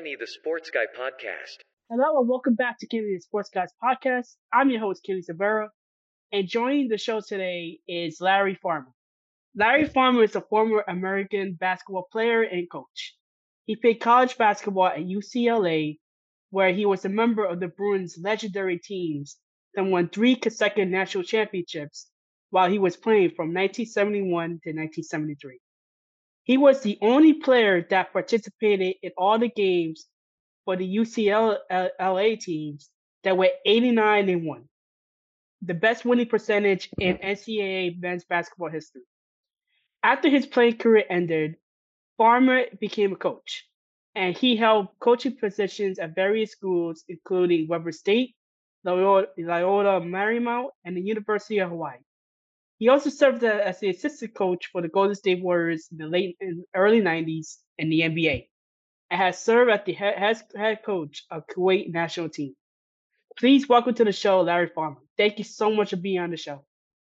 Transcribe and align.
Kenny 0.00 0.16
the 0.18 0.26
Sports 0.26 0.70
Guy 0.70 0.86
podcast. 0.98 1.58
Hello 1.90 2.20
and 2.20 2.26
welcome 2.26 2.54
back 2.54 2.78
to 2.78 2.86
Kenny 2.86 3.16
the 3.16 3.20
Sports 3.20 3.50
Guys 3.52 3.68
podcast. 3.84 4.34
I'm 4.50 4.70
your 4.70 4.80
host, 4.80 5.04
Kenny 5.04 5.20
Severa, 5.20 5.68
and 6.32 6.48
joining 6.48 6.88
the 6.88 6.96
show 6.96 7.20
today 7.20 7.80
is 7.86 8.18
Larry 8.18 8.54
Farmer. 8.54 8.94
Larry 9.54 9.84
Farmer 9.84 10.22
is 10.22 10.34
a 10.34 10.40
former 10.40 10.82
American 10.88 11.52
basketball 11.52 12.08
player 12.10 12.40
and 12.40 12.66
coach. 12.70 13.14
He 13.66 13.76
played 13.76 14.00
college 14.00 14.38
basketball 14.38 14.86
at 14.86 15.00
UCLA, 15.00 15.98
where 16.48 16.72
he 16.72 16.86
was 16.86 17.04
a 17.04 17.10
member 17.10 17.44
of 17.44 17.60
the 17.60 17.68
Bruins' 17.68 18.16
legendary 18.18 18.78
teams 18.78 19.36
that 19.74 19.84
won 19.84 20.08
three 20.08 20.34
consecutive 20.34 20.90
national 20.90 21.24
championships 21.24 22.08
while 22.48 22.70
he 22.70 22.78
was 22.78 22.96
playing 22.96 23.32
from 23.32 23.48
1971 23.48 24.30
to 24.30 24.70
1973. 24.70 25.60
He 26.44 26.56
was 26.58 26.82
the 26.82 26.98
only 27.02 27.34
player 27.34 27.86
that 27.90 28.12
participated 28.12 28.96
in 29.02 29.12
all 29.16 29.38
the 29.38 29.48
games 29.48 30.06
for 30.64 30.76
the 30.76 30.96
UCLA 30.96 32.40
teams 32.40 32.90
that 33.24 33.36
were 33.36 33.50
89 33.66 34.28
and 34.28 34.46
1, 34.46 34.64
the 35.62 35.74
best 35.74 36.04
winning 36.04 36.26
percentage 36.26 36.88
in 36.98 37.18
NCAA 37.18 38.00
men's 38.00 38.24
basketball 38.24 38.70
history. 38.70 39.02
After 40.02 40.28
his 40.30 40.46
playing 40.46 40.78
career 40.78 41.04
ended, 41.10 41.56
Farmer 42.16 42.64
became 42.80 43.12
a 43.12 43.16
coach, 43.16 43.66
and 44.14 44.36
he 44.36 44.56
held 44.56 44.88
coaching 44.98 45.36
positions 45.36 45.98
at 45.98 46.14
various 46.14 46.52
schools, 46.52 47.04
including 47.08 47.68
Weber 47.68 47.92
State, 47.92 48.34
Loyola, 48.84 49.26
Loyola 49.38 50.00
Marymount, 50.00 50.70
and 50.84 50.96
the 50.96 51.02
University 51.02 51.58
of 51.58 51.70
Hawaii. 51.70 51.98
He 52.80 52.88
also 52.88 53.10
served 53.10 53.44
uh, 53.44 53.48
as 53.48 53.78
the 53.78 53.90
assistant 53.90 54.34
coach 54.34 54.70
for 54.72 54.80
the 54.80 54.88
Golden 54.88 55.14
State 55.14 55.42
Warriors 55.42 55.88
in 55.92 55.98
the 55.98 56.06
late 56.06 56.38
and 56.40 56.64
early 56.74 57.02
90s 57.02 57.58
in 57.76 57.90
the 57.90 58.00
NBA 58.00 58.48
and 59.10 59.20
has 59.20 59.38
served 59.38 59.70
as 59.70 59.80
the 59.84 59.92
head, 59.92 60.42
head 60.56 60.78
coach 60.82 61.24
of 61.30 61.46
Kuwait 61.46 61.92
national 61.92 62.30
team. 62.30 62.54
Please 63.38 63.68
welcome 63.68 63.92
to 63.94 64.04
the 64.04 64.12
show, 64.12 64.40
Larry 64.40 64.70
Farmer. 64.74 64.96
Thank 65.18 65.36
you 65.36 65.44
so 65.44 65.70
much 65.70 65.90
for 65.90 65.96
being 65.96 66.20
on 66.20 66.30
the 66.30 66.38
show. 66.38 66.64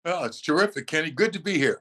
Well, 0.04 0.24
it's 0.24 0.40
terrific, 0.40 0.88
Kenny. 0.88 1.12
Good 1.12 1.32
to 1.34 1.38
be 1.38 1.58
here. 1.58 1.80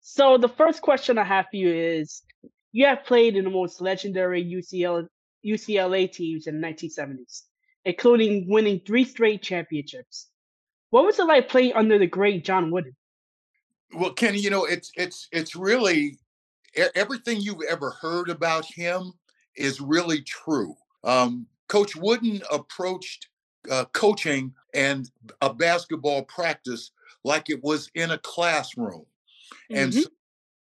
So 0.00 0.38
the 0.38 0.48
first 0.48 0.80
question 0.80 1.18
I 1.18 1.24
have 1.24 1.46
for 1.50 1.56
you 1.56 1.74
is 1.74 2.22
you 2.70 2.86
have 2.86 3.04
played 3.04 3.34
in 3.34 3.42
the 3.42 3.50
most 3.50 3.80
legendary 3.80 4.44
UCL, 4.44 5.08
UCLA 5.44 6.10
teams 6.10 6.46
in 6.46 6.60
the 6.60 6.66
1970s, 6.68 7.42
including 7.84 8.48
winning 8.48 8.80
three 8.86 9.04
straight 9.04 9.42
championships. 9.42 10.28
What 10.90 11.04
was 11.04 11.18
it 11.18 11.26
like 11.26 11.48
playing 11.48 11.72
under 11.74 11.98
the 11.98 12.06
great 12.06 12.44
John 12.44 12.70
Wooden? 12.70 12.94
Well, 13.94 14.12
Kenny, 14.12 14.38
you 14.38 14.50
know, 14.50 14.64
it's 14.64 14.92
it's 14.96 15.28
it's 15.32 15.56
really 15.56 16.18
everything 16.94 17.40
you've 17.40 17.62
ever 17.68 17.90
heard 17.90 18.28
about 18.28 18.64
him 18.64 19.12
is 19.56 19.80
really 19.80 20.22
true. 20.22 20.76
Um, 21.02 21.46
Coach 21.68 21.96
Wooden 21.96 22.42
approached 22.52 23.28
uh, 23.70 23.84
coaching 23.92 24.54
and 24.74 25.10
a 25.40 25.52
basketball 25.52 26.22
practice 26.22 26.92
like 27.24 27.50
it 27.50 27.62
was 27.62 27.90
in 27.94 28.12
a 28.12 28.18
classroom, 28.18 29.04
mm-hmm. 29.70 29.76
and 29.76 29.94
so 29.94 30.08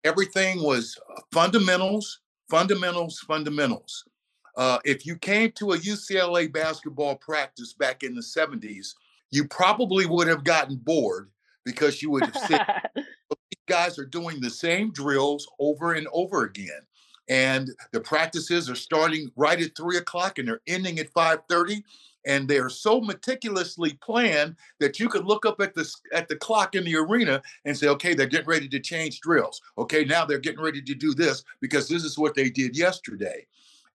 everything 0.05 0.63
was 0.63 0.98
uh, 1.11 1.21
fundamentals, 1.33 2.21
fundamentals, 2.48 3.19
fundamentals. 3.21 4.05
Uh, 4.57 4.79
if 4.85 5.07
you 5.07 5.17
came 5.17 5.53
to 5.53 5.73
a 5.73 5.79
UCLA 5.79 6.53
basketball 6.53 7.17
practice 7.17 7.73
back 7.73 8.03
in 8.03 8.15
the 8.15 8.21
70s, 8.21 8.95
you 9.31 9.47
probably 9.47 10.06
would 10.06 10.28
have 10.28 10.45
gotten 10.45 10.77
bored 10.77 11.31
because 11.64 12.03
you 12.03 12.11
would 12.11 12.25
have 12.25 12.36
said, 12.36 12.67
these 12.95 13.64
guys 13.67 13.98
are 13.98 14.07
doing 14.07 14.41
the 14.41 14.51
same 14.51 14.92
drills 14.92 15.48
over 15.58 15.92
and 15.92 16.08
over 16.13 16.45
again. 16.45 16.80
And 17.29 17.70
the 17.92 18.01
practices 18.01 18.68
are 18.68 18.74
starting 18.74 19.30
right 19.36 19.61
at 19.61 19.77
three 19.77 19.98
o'clock 19.98 20.39
and 20.39 20.48
they're 20.48 20.61
ending 20.67 20.98
at 20.98 21.13
5:30. 21.14 21.83
And 22.27 22.46
they 22.46 22.58
are 22.58 22.68
so 22.68 23.01
meticulously 23.01 23.95
planned 24.02 24.57
that 24.79 25.01
you 25.01 25.08
could 25.08 25.24
look 25.24 25.47
up 25.47 25.61
at 25.61 25.74
the 25.74 25.91
at 26.12 26.29
the 26.29 26.36
clock 26.36 26.74
in 26.74 26.85
the 26.85 26.97
arena 26.97 27.41
and 27.64 27.79
say, 27.79 27.86
okay, 27.89 28.14
they're 28.14 28.27
getting 28.27 28.48
ready 28.48 28.68
to 28.68 28.80
change 28.80 29.20
drills. 29.20 29.62
Okay, 29.79 30.05
now 30.05 30.24
they're 30.24 30.39
getting 30.39 30.61
ready 30.61 30.83
to 30.83 30.95
do 30.95 31.14
this 31.14 31.45
because 31.61 31.89
this 31.89 32.05
is 32.05 32.18
what 32.18 32.35
they 32.35 32.51
did 32.51 32.77
yesterday. 32.77 33.47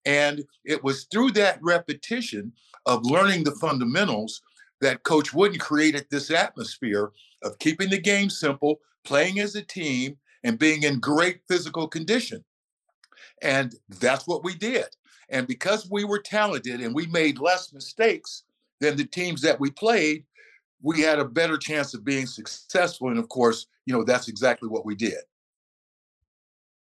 And 0.05 0.45
it 0.63 0.83
was 0.83 1.03
through 1.05 1.31
that 1.31 1.59
repetition 1.61 2.53
of 2.85 3.05
learning 3.05 3.43
the 3.43 3.55
fundamentals 3.55 4.41
that 4.81 5.03
Coach 5.03 5.33
Wooden 5.33 5.59
created 5.59 6.05
this 6.09 6.31
atmosphere 6.31 7.11
of 7.43 7.59
keeping 7.59 7.89
the 7.89 7.99
game 7.99 8.29
simple, 8.29 8.79
playing 9.03 9.39
as 9.39 9.55
a 9.55 9.61
team, 9.61 10.17
and 10.43 10.59
being 10.59 10.83
in 10.83 10.99
great 10.99 11.41
physical 11.47 11.87
condition. 11.87 12.43
And 13.41 13.75
that's 13.99 14.27
what 14.27 14.43
we 14.43 14.55
did. 14.55 14.85
And 15.29 15.47
because 15.47 15.89
we 15.89 16.03
were 16.03 16.19
talented 16.19 16.81
and 16.81 16.93
we 16.93 17.07
made 17.07 17.39
less 17.39 17.73
mistakes 17.73 18.43
than 18.79 18.95
the 18.95 19.05
teams 19.05 19.41
that 19.41 19.59
we 19.59 19.71
played, 19.71 20.25
we 20.81 21.01
had 21.01 21.19
a 21.19 21.25
better 21.25 21.57
chance 21.57 21.93
of 21.93 22.05
being 22.05 22.27
successful. 22.27 23.09
And 23.09 23.17
of 23.17 23.29
course, 23.29 23.65
you 23.85 23.93
know, 23.93 24.03
that's 24.03 24.27
exactly 24.27 24.69
what 24.69 24.85
we 24.85 24.93
did. 24.93 25.19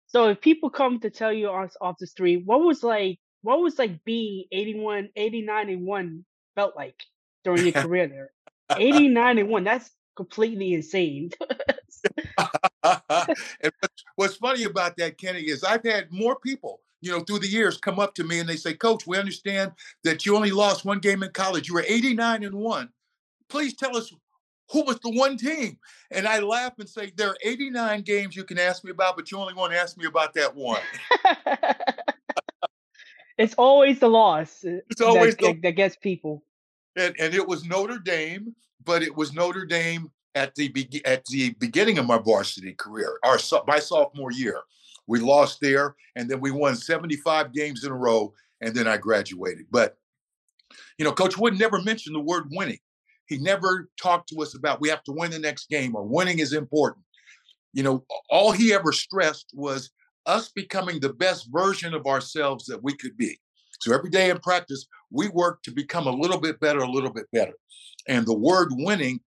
So 0.06 0.28
if 0.28 0.40
people 0.40 0.70
come 0.70 1.00
to 1.00 1.10
tell 1.10 1.32
you 1.32 1.48
off, 1.48 1.74
off 1.80 1.96
the 1.98 2.06
street, 2.06 2.44
what 2.46 2.60
was 2.60 2.82
like 2.82 3.18
what 3.42 3.60
was 3.60 3.78
like 3.78 4.04
being 4.04 4.44
81, 4.52 5.10
89 5.14 5.68
and 5.68 5.86
1 5.86 6.24
felt 6.54 6.76
like? 6.76 7.02
During 7.44 7.64
your 7.64 7.72
career 7.82 8.06
there. 8.06 8.30
89 8.76 9.38
and 9.38 9.48
1. 9.48 9.64
That's 9.64 9.90
completely 10.16 10.74
insane. 10.74 11.30
and 12.38 13.72
what's 14.16 14.36
funny 14.36 14.64
about 14.64 14.96
that, 14.96 15.18
Kenny, 15.18 15.42
is 15.42 15.64
I've 15.64 15.84
had 15.84 16.12
more 16.12 16.38
people, 16.38 16.80
you 17.00 17.10
know, 17.10 17.20
through 17.20 17.40
the 17.40 17.48
years 17.48 17.78
come 17.78 17.98
up 17.98 18.14
to 18.16 18.24
me 18.24 18.40
and 18.40 18.48
they 18.48 18.56
say, 18.56 18.74
Coach, 18.74 19.06
we 19.06 19.16
understand 19.16 19.72
that 20.04 20.26
you 20.26 20.36
only 20.36 20.50
lost 20.50 20.84
one 20.84 20.98
game 20.98 21.22
in 21.22 21.30
college. 21.30 21.68
You 21.68 21.74
were 21.74 21.84
89 21.86 22.44
and 22.44 22.54
1. 22.54 22.88
Please 23.48 23.74
tell 23.74 23.96
us 23.96 24.12
who 24.70 24.82
was 24.82 25.00
the 25.00 25.10
one 25.10 25.38
team? 25.38 25.78
And 26.10 26.26
I 26.26 26.40
laugh 26.40 26.74
and 26.78 26.88
say, 26.88 27.12
There 27.16 27.30
are 27.30 27.38
89 27.42 28.02
games 28.02 28.36
you 28.36 28.44
can 28.44 28.58
ask 28.58 28.84
me 28.84 28.90
about, 28.90 29.16
but 29.16 29.30
you 29.30 29.38
only 29.38 29.54
want 29.54 29.72
to 29.72 29.78
ask 29.78 29.96
me 29.96 30.06
about 30.06 30.34
that 30.34 30.54
one. 30.54 30.82
it's 33.38 33.54
always 33.54 34.00
the 34.00 34.08
loss. 34.08 34.62
It's 34.62 35.00
always 35.00 35.36
that, 35.36 35.54
the, 35.54 35.60
that 35.62 35.72
gets 35.72 35.96
people 35.96 36.44
and, 36.98 37.14
and 37.18 37.34
it 37.34 37.46
was 37.46 37.64
Notre 37.64 37.98
Dame, 37.98 38.54
but 38.84 39.02
it 39.02 39.14
was 39.14 39.32
Notre 39.32 39.64
Dame 39.64 40.10
at 40.34 40.54
the 40.54 40.68
be- 40.68 41.02
at 41.04 41.24
the 41.26 41.50
beginning 41.58 41.98
of 41.98 42.06
my 42.06 42.18
varsity 42.18 42.74
career, 42.74 43.18
our 43.24 43.38
my 43.66 43.78
sophomore 43.78 44.32
year. 44.32 44.60
We 45.06 45.20
lost 45.20 45.60
there, 45.60 45.96
and 46.16 46.28
then 46.28 46.40
we 46.40 46.50
won 46.50 46.76
75 46.76 47.52
games 47.52 47.84
in 47.84 47.90
a 47.90 47.96
row, 47.96 48.34
and 48.60 48.74
then 48.74 48.86
I 48.86 48.98
graduated. 48.98 49.66
But 49.70 49.96
you 50.98 51.04
know, 51.04 51.12
Coach 51.12 51.38
Wood 51.38 51.58
never 51.58 51.80
mentioned 51.82 52.14
the 52.14 52.20
word 52.20 52.48
winning. 52.50 52.78
He 53.26 53.38
never 53.38 53.88
talked 54.00 54.28
to 54.30 54.42
us 54.42 54.54
about 54.54 54.80
we 54.80 54.88
have 54.88 55.04
to 55.04 55.12
win 55.12 55.30
the 55.30 55.38
next 55.38 55.68
game 55.68 55.94
or 55.94 56.02
winning 56.02 56.38
is 56.38 56.52
important. 56.52 57.04
You 57.72 57.82
know, 57.82 58.04
all 58.30 58.52
he 58.52 58.72
ever 58.72 58.92
stressed 58.92 59.50
was 59.54 59.90
us 60.26 60.48
becoming 60.48 61.00
the 61.00 61.12
best 61.12 61.48
version 61.50 61.94
of 61.94 62.06
ourselves 62.06 62.66
that 62.66 62.82
we 62.82 62.94
could 62.94 63.16
be. 63.16 63.38
So 63.80 63.94
every 63.94 64.10
day 64.10 64.30
in 64.30 64.38
practice, 64.38 64.86
we 65.10 65.28
work 65.28 65.62
to 65.62 65.70
become 65.70 66.06
a 66.06 66.12
little 66.12 66.40
bit 66.40 66.60
better, 66.60 66.80
a 66.80 66.90
little 66.90 67.12
bit 67.12 67.26
better. 67.32 67.54
And 68.08 68.26
the 68.26 68.36
word 68.36 68.68
winning, 68.72 69.20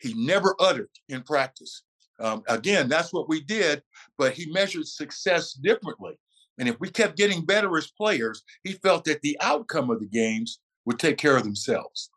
he 0.00 0.14
never 0.14 0.54
uttered 0.58 0.90
in 1.08 1.22
practice. 1.22 1.82
Um, 2.20 2.42
again, 2.48 2.88
that's 2.88 3.12
what 3.12 3.28
we 3.28 3.42
did, 3.42 3.82
but 4.16 4.32
he 4.32 4.50
measured 4.50 4.86
success 4.86 5.52
differently. 5.52 6.18
And 6.58 6.68
if 6.68 6.80
we 6.80 6.90
kept 6.90 7.16
getting 7.16 7.44
better 7.44 7.76
as 7.76 7.90
players, 7.90 8.42
he 8.64 8.72
felt 8.72 9.04
that 9.04 9.22
the 9.22 9.38
outcome 9.40 9.90
of 9.90 10.00
the 10.00 10.06
games 10.06 10.58
would 10.84 10.98
take 10.98 11.18
care 11.18 11.36
of 11.36 11.44
themselves. 11.44 12.10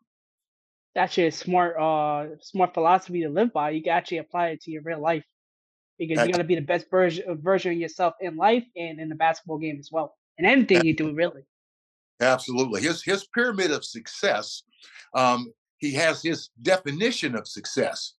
That's 0.94 1.16
a 1.18 1.30
smart, 1.30 1.76
uh, 1.78 2.36
smart 2.40 2.74
philosophy 2.74 3.22
to 3.22 3.28
live 3.28 3.52
by. 3.52 3.70
You 3.70 3.82
can 3.82 3.92
actually 3.92 4.18
apply 4.18 4.48
it 4.48 4.62
to 4.62 4.70
your 4.70 4.82
real 4.82 5.00
life 5.00 5.24
because 5.98 6.26
you 6.26 6.32
got 6.32 6.38
to 6.38 6.44
be 6.44 6.56
the 6.56 6.60
best 6.60 6.90
version 6.90 7.24
version 7.40 7.72
of 7.72 7.78
yourself 7.78 8.14
in 8.20 8.36
life 8.36 8.64
and 8.76 9.00
in 9.00 9.08
the 9.08 9.14
basketball 9.14 9.58
game 9.58 9.78
as 9.78 9.90
well, 9.92 10.16
and 10.36 10.46
anything 10.46 10.84
you 10.84 10.94
do 10.94 11.14
really. 11.14 11.42
Absolutely. 12.22 12.82
His 12.82 13.02
his 13.02 13.26
pyramid 13.26 13.70
of 13.70 13.84
success, 13.84 14.62
um, 15.14 15.52
he 15.78 15.92
has 15.94 16.22
his 16.22 16.50
definition 16.62 17.34
of 17.34 17.48
success. 17.48 18.14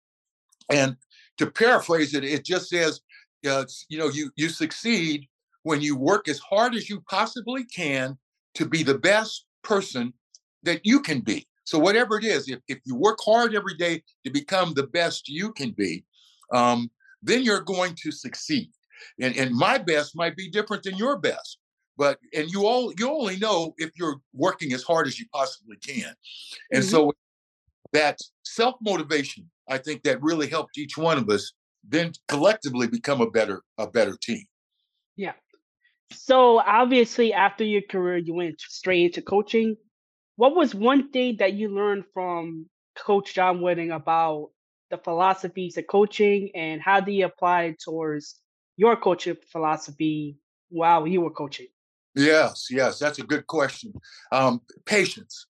And 0.69 0.97
to 1.37 1.49
paraphrase 1.49 2.13
it, 2.13 2.23
it 2.23 2.45
just 2.45 2.69
says, 2.69 3.01
uh, 3.49 3.65
you 3.89 3.97
know, 3.97 4.09
you 4.09 4.29
you 4.35 4.49
succeed 4.49 5.27
when 5.63 5.81
you 5.81 5.95
work 5.95 6.27
as 6.27 6.39
hard 6.39 6.75
as 6.75 6.89
you 6.89 7.01
possibly 7.09 7.63
can 7.63 8.17
to 8.55 8.65
be 8.65 8.83
the 8.83 8.97
best 8.97 9.45
person 9.63 10.13
that 10.63 10.81
you 10.85 10.99
can 10.99 11.21
be. 11.21 11.47
So 11.63 11.79
whatever 11.79 12.17
it 12.17 12.25
is, 12.25 12.49
if, 12.49 12.59
if 12.67 12.79
you 12.83 12.95
work 12.95 13.17
hard 13.23 13.55
every 13.55 13.75
day 13.75 14.03
to 14.25 14.29
become 14.29 14.73
the 14.73 14.87
best 14.87 15.29
you 15.29 15.53
can 15.53 15.71
be, 15.71 16.03
um, 16.51 16.91
then 17.21 17.41
you're 17.41 17.61
going 17.61 17.95
to 18.03 18.11
succeed. 18.11 18.69
And, 19.21 19.35
and 19.37 19.55
my 19.55 19.77
best 19.77 20.15
might 20.15 20.35
be 20.35 20.49
different 20.49 20.83
than 20.83 20.97
your 20.97 21.17
best 21.17 21.59
but 21.97 22.19
and 22.35 22.49
you 22.49 22.65
all 22.65 22.93
you 22.97 23.09
only 23.09 23.37
know 23.37 23.73
if 23.77 23.91
you're 23.95 24.17
working 24.33 24.73
as 24.73 24.83
hard 24.83 25.07
as 25.07 25.19
you 25.19 25.25
possibly 25.33 25.77
can 25.77 26.13
and 26.71 26.83
mm-hmm. 26.83 26.91
so 26.91 27.13
that 27.93 28.17
self 28.43 28.75
motivation 28.81 29.49
i 29.69 29.77
think 29.77 30.03
that 30.03 30.21
really 30.21 30.47
helped 30.47 30.77
each 30.77 30.97
one 30.97 31.17
of 31.17 31.29
us 31.29 31.53
then 31.87 32.11
collectively 32.27 32.87
become 32.87 33.21
a 33.21 33.29
better 33.29 33.61
a 33.77 33.87
better 33.87 34.17
team 34.21 34.45
yeah 35.15 35.33
So 36.13 36.59
obviously, 36.59 37.33
after 37.33 37.63
your 37.63 37.81
career, 37.81 38.17
you 38.17 38.33
went 38.33 38.61
straight 38.61 39.05
into 39.05 39.21
coaching. 39.21 39.77
What 40.35 40.55
was 40.55 40.75
one 40.75 41.11
thing 41.11 41.37
that 41.39 41.53
you 41.53 41.69
learned 41.69 42.05
from 42.13 42.67
Coach 42.95 43.33
John 43.33 43.61
Wooden 43.61 43.91
about 43.91 44.51
the 44.91 44.97
philosophies 44.97 45.77
of 45.77 45.87
coaching, 45.87 46.51
and 46.55 46.81
how 46.81 46.99
do 46.99 47.11
you 47.11 47.25
apply 47.25 47.63
it 47.63 47.79
towards 47.79 48.39
your 48.77 48.95
coaching 48.95 49.37
philosophy 49.51 50.37
while 50.69 51.07
you 51.07 51.21
were 51.21 51.31
coaching? 51.31 51.72
Yes, 52.15 52.67
yes, 52.69 52.99
that's 52.99 53.19
a 53.19 53.23
good 53.23 53.47
question. 53.47 53.93
Um, 54.31 54.61
patience. 54.85 55.47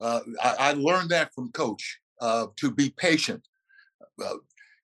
Uh, 0.00 0.20
I, 0.42 0.54
I, 0.58 0.72
learned 0.74 1.10
that 1.10 1.34
from 1.34 1.50
Coach 1.50 1.98
uh, 2.20 2.46
to 2.56 2.70
be 2.70 2.90
patient. 2.90 3.42
Uh, 4.22 4.34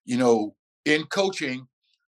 you 0.03 0.17
know, 0.17 0.55
in 0.83 1.03
coaching, 1.05 1.67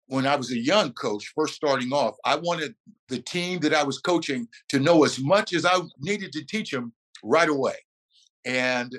when 0.08 0.26
I 0.26 0.36
was 0.36 0.52
a 0.52 0.58
young 0.58 0.94
coach, 0.94 1.32
first 1.36 1.54
starting 1.54 1.92
off, 1.92 2.16
I 2.26 2.36
wanted 2.36 2.74
the 3.10 3.20
team 3.20 3.60
that 3.60 3.74
I 3.74 3.84
was 3.84 4.00
coaching 4.00 4.48
to 4.70 4.80
know 4.80 5.04
as 5.04 5.20
much 5.20 5.54
as 5.54 5.66
I 5.66 5.80
needed 6.00 6.32
to 6.34 6.46
teach 6.46 6.72
them 6.72 6.94
right 7.24 7.50
away. 7.50 7.76
And 8.46 8.98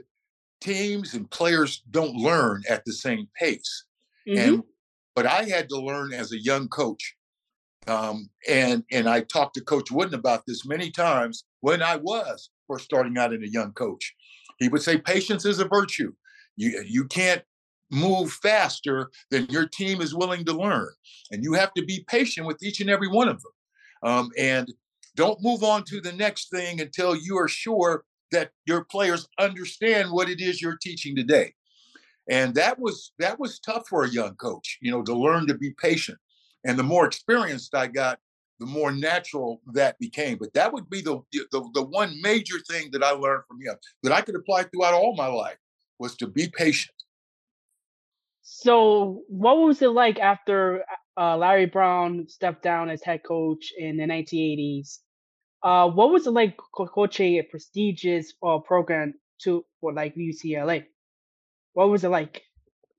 teams 0.61 1.15
and 1.15 1.31
players 1.31 1.83
don't 1.91 2.15
learn 2.15 2.63
at 2.69 2.85
the 2.85 2.93
same 2.93 3.29
pace. 3.39 3.85
Mm-hmm. 4.29 4.39
And 4.39 4.63
but 5.15 5.27
I 5.27 5.45
had 5.45 5.69
to 5.71 5.81
learn 5.81 6.13
as 6.13 6.33
a 6.33 6.41
young 6.41 6.69
coach. 6.69 7.17
Um, 7.89 8.29
and 8.49 8.85
and 8.93 9.09
I 9.09 9.23
talked 9.23 9.55
to 9.55 9.65
Coach 9.65 9.91
Wooden 9.91 10.15
about 10.15 10.45
this 10.47 10.67
many 10.67 10.91
times 10.91 11.45
when 11.61 11.83
I 11.83 11.97
was 11.97 12.51
first 12.69 12.85
starting 12.85 13.17
out 13.17 13.33
in 13.33 13.43
a 13.43 13.49
young 13.49 13.73
coach. 13.73 14.15
He 14.59 14.69
would 14.69 14.83
say 14.83 14.99
patience 14.99 15.45
is 15.45 15.59
a 15.59 15.65
virtue. 15.65 16.13
You 16.57 16.85
you 16.87 17.05
can't 17.07 17.43
move 17.91 18.31
faster 18.31 19.11
than 19.31 19.47
your 19.49 19.67
team 19.67 20.01
is 20.01 20.15
willing 20.15 20.45
to 20.45 20.53
learn. 20.53 20.91
And 21.31 21.43
you 21.43 21.55
have 21.55 21.73
to 21.75 21.85
be 21.85 22.05
patient 22.07 22.47
with 22.47 22.63
each 22.63 22.81
and 22.81 22.91
every 22.91 23.09
one 23.09 23.29
of 23.29 23.43
them. 23.43 23.53
Um, 24.03 24.31
and 24.37 24.73
don't 25.17 25.43
move 25.43 25.63
on 25.65 25.85
to 25.85 26.01
the 26.01 26.13
next 26.13 26.51
thing 26.51 26.81
until 26.81 27.17
you 27.17 27.39
are 27.39 27.49
sure 27.49 28.05
that 28.31 28.51
your 28.67 28.85
players 28.85 29.27
understand 29.39 30.13
what 30.13 30.29
it 30.29 30.41
is 30.41 30.61
you're 30.61 30.77
teaching 30.77 31.17
today. 31.17 31.55
And 32.29 32.55
that 32.57 32.79
was 32.79 33.13
that 33.19 33.41
was 33.41 33.59
tough 33.59 33.89
for 33.89 34.05
a 34.05 34.11
young 34.11 34.35
coach, 34.37 34.79
you 34.83 34.91
know, 34.91 35.03
to 35.03 35.15
learn 35.15 35.47
to 35.47 35.55
be 35.55 35.71
patient. 35.71 36.19
And 36.65 36.79
the 36.79 36.83
more 36.83 37.07
experienced 37.07 37.75
I 37.75 37.87
got, 37.87 38.19
the 38.59 38.67
more 38.67 38.91
natural 38.91 39.61
that 39.73 39.99
became. 39.99 40.39
But 40.39 40.53
that 40.55 40.73
would 40.73 40.91
be 40.91 41.01
the 41.01 41.21
the, 41.33 41.69
the 41.75 41.85
one 41.85 42.21
major 42.21 42.59
thing 42.69 42.91
that 42.93 43.03
I 43.03 43.11
learned 43.11 43.45
from 43.49 43.61
him 43.61 43.77
that 44.03 44.13
I 44.13 44.21
could 44.21 44.35
apply 44.35 44.65
throughout 44.65 44.95
all 44.95 45.15
my 45.17 45.29
life 45.29 45.59
was 45.99 46.17
to 46.17 46.27
be 46.27 46.49
patient. 46.49 46.95
So, 48.43 49.23
what 49.29 49.59
was 49.59 49.83
it 49.83 49.91
like 49.91 50.19
after 50.19 50.85
uh, 51.19 51.37
Larry 51.37 51.67
Brown 51.67 52.27
stepped 52.29 52.63
down 52.63 52.89
as 52.89 53.03
head 53.03 53.21
coach 53.23 53.73
in 53.77 53.97
the 53.97 54.05
1980s? 54.05 54.99
Uh, 55.63 55.89
what 55.89 56.11
was 56.11 56.27
it 56.27 56.31
like 56.31 56.57
co- 56.57 56.87
coaching 56.87 57.39
a 57.39 57.43
prestigious 57.43 58.33
uh, 58.43 58.59
program 58.59 59.15
to 59.43 59.65
for 59.81 59.93
like 59.93 60.15
UCLA? 60.15 60.87
What 61.75 61.91
was 61.91 62.05
it 62.05 62.09
like? 62.09 62.43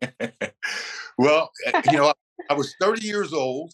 well, 1.17 1.51
eh, 1.65 1.81
you 1.91 1.97
know, 1.97 2.13
I 2.49 2.53
was 2.53 2.75
30 2.81 3.05
years 3.05 3.33
old, 3.33 3.73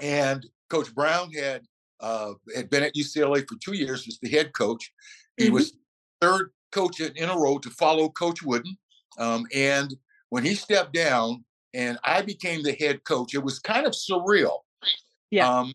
and 0.00 0.46
Coach 0.68 0.94
Brown 0.94 1.32
had 1.32 1.62
uh, 2.00 2.34
had 2.54 2.68
been 2.68 2.82
at 2.82 2.94
UCLA 2.94 3.46
for 3.48 3.56
two 3.62 3.74
years 3.74 4.06
as 4.08 4.18
the 4.20 4.28
head 4.28 4.52
coach. 4.52 4.92
He 5.36 5.44
mm-hmm. 5.44 5.54
was 5.54 5.72
third 6.20 6.50
coach 6.72 7.00
in 7.00 7.28
a 7.28 7.36
row 7.36 7.58
to 7.58 7.70
follow 7.70 8.08
Coach 8.08 8.42
Wooden, 8.42 8.76
um, 9.18 9.46
and 9.54 9.94
when 10.30 10.44
he 10.44 10.54
stepped 10.54 10.94
down 10.94 11.44
and 11.74 11.98
I 12.04 12.22
became 12.22 12.62
the 12.62 12.72
head 12.72 13.04
coach, 13.04 13.34
it 13.34 13.42
was 13.42 13.58
kind 13.58 13.86
of 13.86 13.92
surreal. 13.92 14.60
Yeah. 15.30 15.48
Um, 15.48 15.72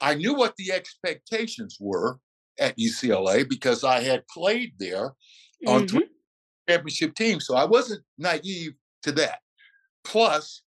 I 0.00 0.14
knew 0.14 0.34
what 0.34 0.56
the 0.56 0.72
expectations 0.72 1.78
were 1.80 2.18
at 2.58 2.78
UCLA 2.78 3.48
because 3.48 3.84
I 3.84 4.00
had 4.00 4.26
played 4.28 4.72
there 4.78 5.08
mm-hmm. 5.64 5.68
on 5.68 5.88
three 5.88 6.08
championship 6.68 7.14
teams. 7.14 7.46
So 7.46 7.56
I 7.56 7.64
wasn't 7.64 8.02
naive 8.18 8.72
to 9.02 9.12
that. 9.12 9.38
Plus, 10.04 10.62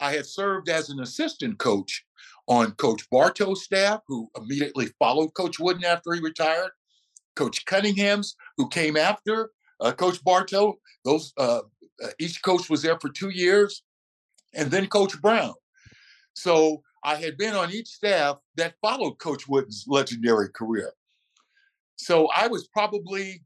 I 0.00 0.12
had 0.12 0.26
served 0.26 0.68
as 0.68 0.90
an 0.90 1.00
assistant 1.00 1.58
coach 1.58 2.04
on 2.46 2.72
Coach 2.72 3.08
Bartow's 3.10 3.64
staff, 3.64 4.00
who 4.06 4.30
immediately 4.36 4.86
followed 4.98 5.34
Coach 5.34 5.58
Wooden 5.58 5.84
after 5.84 6.12
he 6.12 6.20
retired, 6.20 6.70
Coach 7.36 7.64
Cunningham's, 7.66 8.36
who 8.56 8.68
came 8.68 8.96
after 8.96 9.50
uh, 9.80 9.92
Coach 9.92 10.22
Bartow. 10.24 10.78
Those 11.04 11.32
uh, 11.36 11.60
uh, 12.02 12.08
each 12.18 12.42
coach 12.42 12.70
was 12.70 12.82
there 12.82 12.98
for 13.00 13.10
two 13.10 13.30
years, 13.30 13.82
and 14.54 14.70
then 14.70 14.86
Coach 14.86 15.20
Brown. 15.20 15.54
So 16.34 16.82
I 17.04 17.16
had 17.16 17.36
been 17.36 17.54
on 17.54 17.72
each 17.72 17.88
staff 17.88 18.38
that 18.56 18.74
followed 18.80 19.18
Coach 19.18 19.48
Wooden's 19.48 19.84
legendary 19.86 20.48
career. 20.50 20.92
So 21.96 22.28
I 22.34 22.46
was 22.46 22.68
probably 22.68 23.42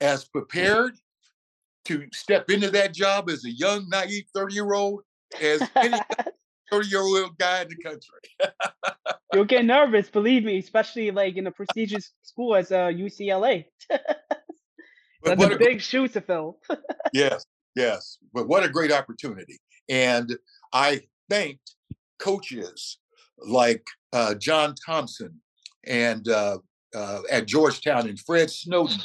as 0.00 0.24
prepared 0.24 0.94
to 1.86 2.06
step 2.12 2.50
into 2.50 2.70
that 2.70 2.94
job 2.94 3.30
as 3.30 3.44
a 3.44 3.50
young, 3.50 3.88
naive 3.88 4.24
30 4.34 4.54
year 4.54 4.72
old 4.72 5.02
as 5.40 5.62
any 5.76 5.98
30 6.70 6.88
year 6.88 7.00
old 7.00 7.38
guy 7.38 7.62
in 7.62 7.68
the 7.68 7.76
country. 7.82 8.52
You'll 9.32 9.44
get 9.44 9.64
nervous, 9.66 10.10
believe 10.10 10.44
me, 10.44 10.58
especially 10.58 11.10
like 11.10 11.36
in 11.36 11.46
a 11.46 11.52
prestigious 11.52 12.12
school 12.22 12.54
as 12.54 12.72
uh, 12.72 12.86
UCLA. 12.88 13.64
That's 15.24 15.42
a, 15.42 15.50
a 15.50 15.58
big 15.58 15.80
shoe 15.80 16.06
to 16.08 16.20
fill. 16.20 16.58
yes, 17.12 17.44
Yes, 17.78 18.18
but 18.34 18.48
what 18.48 18.64
a 18.64 18.68
great 18.68 18.90
opportunity. 18.90 19.60
And 19.88 20.36
I 20.72 21.02
thanked 21.30 21.76
coaches 22.18 22.98
like 23.38 23.86
uh, 24.12 24.34
John 24.34 24.74
Thompson 24.84 25.40
and 25.86 26.28
uh, 26.28 26.58
uh, 26.92 27.20
at 27.30 27.46
Georgetown 27.46 28.08
and 28.08 28.18
Fred 28.18 28.50
Snowden, 28.50 28.98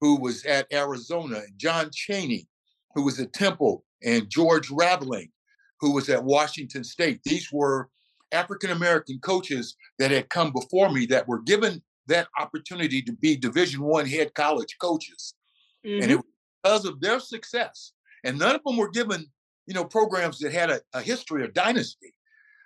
who 0.00 0.20
was 0.20 0.44
at 0.44 0.72
Arizona, 0.72 1.38
and 1.38 1.58
John 1.58 1.90
Chaney, 1.92 2.46
who 2.94 3.04
was 3.04 3.18
at 3.18 3.32
Temple, 3.32 3.82
and 4.04 4.30
George 4.30 4.70
Raveling, 4.70 5.32
who 5.80 5.92
was 5.92 6.08
at 6.08 6.24
Washington 6.24 6.84
State. 6.84 7.20
These 7.24 7.50
were 7.52 7.88
African 8.32 8.70
American 8.70 9.18
coaches 9.20 9.76
that 9.98 10.10
had 10.10 10.28
come 10.28 10.52
before 10.52 10.90
me 10.90 11.06
that 11.06 11.28
were 11.28 11.40
given 11.42 11.82
that 12.06 12.28
opportunity 12.38 13.00
to 13.02 13.12
be 13.12 13.36
Division 13.36 13.82
One 13.82 14.06
head 14.06 14.34
college 14.34 14.76
coaches, 14.80 15.34
mm-hmm. 15.84 16.02
and 16.02 16.10
it 16.10 16.16
was 16.16 16.24
because 16.62 16.84
of 16.84 17.00
their 17.00 17.20
success 17.20 17.92
and 18.24 18.38
none 18.38 18.56
of 18.56 18.64
them 18.64 18.76
were 18.76 18.90
given, 18.90 19.26
you 19.66 19.74
know, 19.74 19.84
programs 19.84 20.38
that 20.40 20.52
had 20.52 20.70
a, 20.70 20.80
a 20.94 21.00
history 21.00 21.42
or 21.42 21.48
dynasty. 21.48 22.12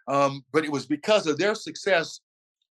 Um, 0.07 0.45
but 0.53 0.65
it 0.65 0.73
was 0.73 0.87
because 0.87 1.27
of 1.27 1.37
their 1.37 1.55
success 1.55 2.21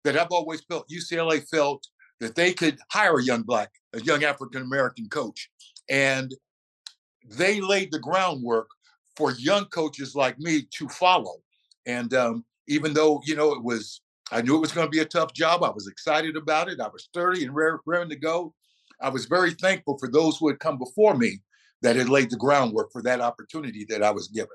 that 0.06 0.18
I've 0.18 0.32
always 0.32 0.62
felt 0.62 0.88
UCLA 0.88 1.46
felt 1.50 1.86
that 2.22 2.36
they 2.36 2.54
could 2.54 2.78
hire 2.92 3.18
a 3.18 3.24
young 3.24 3.42
black, 3.42 3.72
a 3.94 4.02
young 4.02 4.24
African 4.24 4.62
American 4.62 5.10
coach, 5.10 5.50
and 5.90 6.34
they 7.30 7.60
laid 7.60 7.92
the 7.92 8.00
groundwork 8.00 8.70
for 9.16 9.32
young 9.34 9.66
coaches 9.66 10.16
like 10.16 10.40
me 10.40 10.68
to 10.72 10.88
follow. 10.90 11.38
And 11.86 12.14
um, 12.14 12.46
even 12.68 12.94
though 12.94 13.22
you 13.26 13.36
know 13.36 13.54
it 13.54 13.64
was, 13.64 14.02
I 14.32 14.42
knew 14.42 14.56
it 14.56 14.62
was 14.62 14.72
going 14.72 14.88
to 14.88 14.92
be 14.92 15.00
a 15.00 15.06
tough 15.06 15.34
job. 15.34 15.64
I 15.64 15.70
was 15.70 15.88
excited 15.88 16.36
about 16.36 16.70
it. 16.70 16.80
I 16.80 16.88
was 16.88 17.10
30 17.14 17.46
and 17.46 17.56
raring 17.56 18.10
to 18.10 18.16
go. 18.16 18.54
I 19.02 19.10
was 19.10 19.26
very 19.26 19.54
thankful 19.54 19.98
for 19.98 20.10
those 20.10 20.38
who 20.38 20.48
had 20.48 20.60
come 20.60 20.78
before 20.78 21.16
me 21.16 21.40
that 21.82 21.96
had 21.96 22.10
laid 22.10 22.30
the 22.30 22.38
groundwork 22.38 22.92
for 22.92 23.02
that 23.04 23.22
opportunity 23.22 23.86
that 23.90 24.02
I 24.02 24.12
was 24.12 24.28
given. 24.30 24.50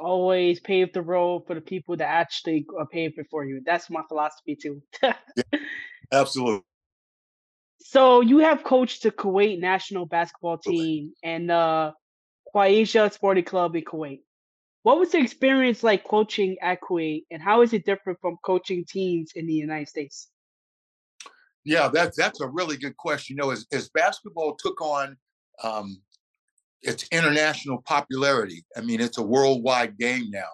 Always 0.00 0.60
pave 0.60 0.92
the 0.92 1.02
road 1.02 1.46
for 1.46 1.54
the 1.54 1.60
people 1.60 1.96
that 1.96 2.08
actually 2.08 2.66
are 2.78 2.86
paved 2.86 3.18
it 3.18 3.26
for 3.30 3.44
you. 3.44 3.62
That's 3.64 3.90
my 3.90 4.02
philosophy 4.08 4.56
too. 4.56 4.82
yeah, 5.02 5.14
absolutely. 6.12 6.62
So 7.80 8.20
you 8.20 8.38
have 8.38 8.64
coached 8.64 9.02
the 9.02 9.10
Kuwait 9.10 9.60
national 9.60 10.06
basketball 10.06 10.58
team 10.58 11.12
and 11.22 11.50
uh 11.50 11.92
Khwarizah 12.54 13.12
Sporting 13.12 13.44
Club 13.44 13.76
in 13.76 13.84
Kuwait. 13.84 14.20
What 14.82 14.98
was 14.98 15.10
the 15.12 15.18
experience 15.18 15.82
like 15.82 16.04
coaching 16.04 16.56
at 16.60 16.80
Kuwait, 16.80 17.24
and 17.30 17.42
how 17.42 17.62
is 17.62 17.72
it 17.72 17.86
different 17.86 18.18
from 18.20 18.36
coaching 18.44 18.84
teams 18.88 19.32
in 19.34 19.46
the 19.46 19.54
United 19.54 19.88
States? 19.88 20.28
Yeah, 21.64 21.88
that's 21.92 22.16
that's 22.16 22.40
a 22.40 22.46
really 22.46 22.76
good 22.76 22.96
question. 22.96 23.36
You 23.36 23.42
know, 23.42 23.50
as, 23.50 23.66
as 23.72 23.88
basketball 23.88 24.56
took 24.56 24.80
on 24.82 25.16
um, 25.62 26.02
its 26.84 27.08
international 27.10 27.82
popularity. 27.82 28.64
I 28.76 28.82
mean, 28.82 29.00
it's 29.00 29.18
a 29.18 29.22
worldwide 29.22 29.98
game 29.98 30.30
now. 30.30 30.50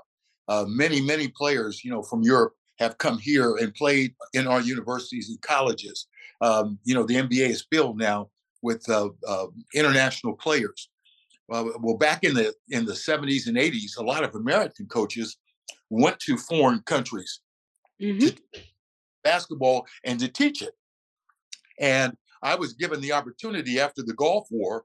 Uh, 0.49 0.64
many, 0.66 1.00
many 1.00 1.28
players, 1.28 1.85
you 1.85 1.90
know, 1.90 2.02
from 2.02 2.23
Europe 2.23 2.54
have 2.78 2.99
come 2.99 3.19
here 3.19 3.57
and 3.57 3.75
played 3.75 4.14
in 4.33 4.47
our 4.47 4.61
universities 4.61 5.28
and 5.28 5.40
colleges. 5.42 6.07
Um, 6.40 6.78
you 6.85 6.95
know, 6.95 7.04
the 7.04 7.16
NBA 7.16 7.49
is 7.49 7.66
filled 7.71 7.99
now 7.99 8.30
with 8.62 8.88
uh, 8.88 9.11
uh, 9.26 9.47
international 9.75 10.35
players. 10.35 10.89
Well, 11.50 11.97
back 11.97 12.25
in 12.25 12.35
the 12.35 12.54
in 12.69 12.85
the 12.85 12.92
70s 12.92 13.47
and 13.47 13.57
80s, 13.57 13.99
a 13.99 14.02
lot 14.02 14.25
of 14.25 14.35
American 14.35 14.87
coaches 14.87 15.37
went 15.90 16.19
to 16.21 16.37
foreign 16.37 16.80
countries 16.80 17.40
mm-hmm. 18.00 18.19
to 18.19 18.37
basketball 19.25 19.87
and 20.04 20.19
to 20.21 20.28
teach 20.28 20.62
it. 20.62 20.75
And 21.78 22.16
I 22.42 22.54
was 22.54 22.75
given 22.75 23.00
the 23.00 23.12
opportunity 23.12 23.80
after 23.80 24.02
the 24.02 24.14
Gulf 24.14 24.47
War 24.50 24.85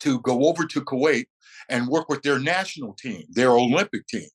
to 0.00 0.20
go 0.20 0.46
over 0.46 0.64
to 0.64 0.80
Kuwait 0.80 1.26
and 1.68 1.88
work 1.88 2.08
with 2.08 2.22
their 2.22 2.38
national 2.38 2.94
team, 2.94 3.24
their 3.30 3.50
Olympic 3.50 4.06
team. 4.06 4.28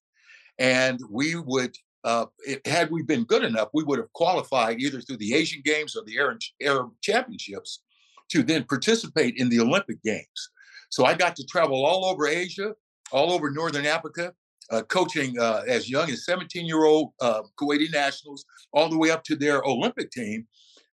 And 0.60 1.00
we 1.10 1.36
would 1.36 1.76
uh, 2.04 2.26
it, 2.46 2.66
had 2.68 2.92
we 2.92 3.02
been 3.02 3.24
good 3.24 3.44
enough, 3.44 3.70
we 3.74 3.84
would 3.84 3.98
have 3.98 4.12
qualified 4.14 4.80
either 4.80 5.00
through 5.00 5.18
the 5.18 5.34
Asian 5.34 5.62
Games 5.64 5.96
or 5.96 6.04
the 6.06 6.18
Arab, 6.20 6.40
Arab 6.62 6.92
Championships 7.02 7.82
to 8.30 8.44
then 8.44 8.66
participate 8.66 9.36
in 9.38 9.50
the 9.50 9.60
Olympic 9.60 10.04
Games. 10.04 10.50
So 10.94 11.06
I 11.06 11.16
got 11.16 11.36
to 11.38 11.46
travel 11.46 11.84
all 11.84 12.06
over 12.06 12.28
Asia, 12.28 12.76
all 13.12 13.32
over 13.32 13.50
Northern 13.50 13.88
Africa, 13.88 14.32
uh, 14.70 14.84
coaching 14.84 15.40
uh, 15.40 15.64
as 15.68 15.90
young 15.90 16.08
as 16.12 16.24
17 16.24 16.68
year 16.68 16.84
old 16.84 17.14
uh, 17.20 17.42
Kuwaiti 17.60 17.92
nationals, 17.92 18.46
all 18.74 18.90
the 18.90 18.98
way 19.00 19.10
up 19.10 19.24
to 19.24 19.36
their 19.36 19.64
Olympic 19.64 20.12
team, 20.12 20.46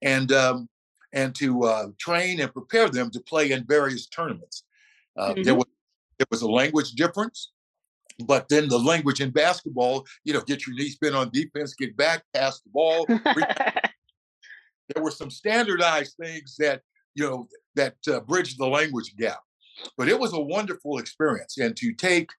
and 0.01 0.31
um, 0.31 0.69
and 1.11 1.35
to 1.35 1.65
uh, 1.65 1.87
train 1.99 2.39
and 2.39 2.53
prepare 2.53 2.87
them 2.87 3.11
to 3.11 3.19
play 3.19 3.51
in 3.51 3.65
various 3.67 4.07
tournaments. 4.07 4.63
Mm-hmm. 5.17 5.43
There 5.43 5.55
was 5.55 5.65
there 6.17 6.27
was 6.31 6.43
a 6.43 6.49
language 6.49 6.91
difference. 6.91 7.51
But 8.25 8.49
then 8.49 8.67
the 8.67 8.77
language 8.79 9.21
in 9.21 9.31
basketball, 9.31 10.05
you 10.25 10.33
know, 10.33 10.41
get 10.41 10.67
your 10.67 10.75
knee 10.75 10.89
spin 10.89 11.13
on 11.13 11.29
defense, 11.29 11.73
get 11.73 11.95
back, 11.95 12.23
pass 12.33 12.59
the 12.59 12.69
ball. 12.69 13.05
there 14.93 15.01
were 15.01 15.11
some 15.11 15.29
standardized 15.29 16.17
things 16.21 16.57
that, 16.59 16.81
you 17.15 17.23
know, 17.23 17.47
that 17.75 17.95
uh, 18.11 18.19
bridged 18.19 18.59
the 18.59 18.67
language 18.67 19.15
gap. 19.17 19.39
But 19.97 20.09
it 20.09 20.19
was 20.19 20.33
a 20.33 20.39
wonderful 20.39 20.97
experience. 20.97 21.57
And 21.57 21.75
to 21.77 21.93
take 21.93 22.29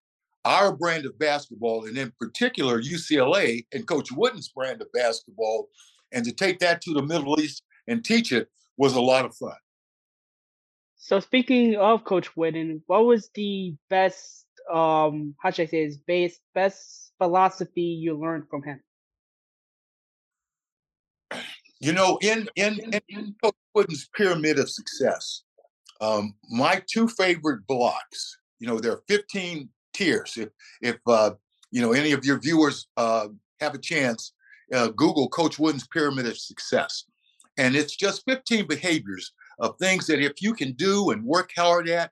our 0.44 0.74
brand 0.74 1.04
of 1.06 1.18
basketball, 1.18 1.84
and 1.84 1.98
in 1.98 2.12
particular 2.18 2.80
UCLA 2.80 3.66
and 3.72 3.86
Coach 3.86 4.10
Wooden's 4.10 4.48
brand 4.48 4.80
of 4.80 4.90
basketball, 4.92 5.68
and 6.12 6.24
to 6.24 6.32
take 6.32 6.58
that 6.60 6.80
to 6.82 6.94
the 6.94 7.02
Middle 7.02 7.38
East 7.40 7.62
and 7.86 8.04
teach 8.04 8.32
it 8.32 8.48
was 8.76 8.94
a 8.94 9.00
lot 9.00 9.24
of 9.24 9.34
fun. 9.36 9.56
So 10.96 11.20
speaking 11.20 11.76
of 11.76 12.04
Coach 12.04 12.36
Wooden, 12.36 12.82
what 12.86 13.04
was 13.04 13.30
the 13.34 13.74
best 13.88 14.46
um 14.70 15.34
how 15.38 15.50
should 15.50 15.62
I 15.62 15.66
say 15.66 15.84
his 15.84 15.98
base 15.98 16.38
best 16.54 17.12
philosophy 17.18 17.82
you 17.82 18.18
learned 18.18 18.44
from 18.48 18.62
him? 18.62 18.80
You 21.80 21.92
know, 21.94 22.18
in 22.22 22.48
in, 22.56 22.78
in 23.08 23.34
Coach 23.42 23.54
Wooden's 23.74 24.08
pyramid 24.14 24.58
of 24.58 24.68
success, 24.68 25.42
um, 26.00 26.34
my 26.48 26.82
two 26.90 27.08
favorite 27.08 27.66
blocks, 27.66 28.38
you 28.58 28.66
know, 28.66 28.78
there 28.78 28.92
are 28.92 29.02
15 29.08 29.68
tiers. 29.92 30.36
If 30.36 30.48
if 30.80 30.96
uh, 31.06 31.32
you 31.70 31.80
know 31.80 31.92
any 31.92 32.12
of 32.12 32.24
your 32.24 32.38
viewers 32.38 32.88
uh, 32.96 33.28
have 33.60 33.74
a 33.74 33.78
chance, 33.78 34.32
uh, 34.72 34.88
Google 34.88 35.28
Coach 35.28 35.58
Wooden's 35.58 35.86
pyramid 35.88 36.26
of 36.26 36.38
success, 36.38 37.04
and 37.58 37.76
it's 37.76 37.96
just 37.96 38.24
15 38.26 38.66
behaviors 38.66 39.32
of 39.58 39.76
things 39.78 40.06
that 40.06 40.20
if 40.20 40.40
you 40.40 40.54
can 40.54 40.72
do 40.72 41.10
and 41.10 41.24
work 41.24 41.50
hard 41.56 41.88
at, 41.88 42.10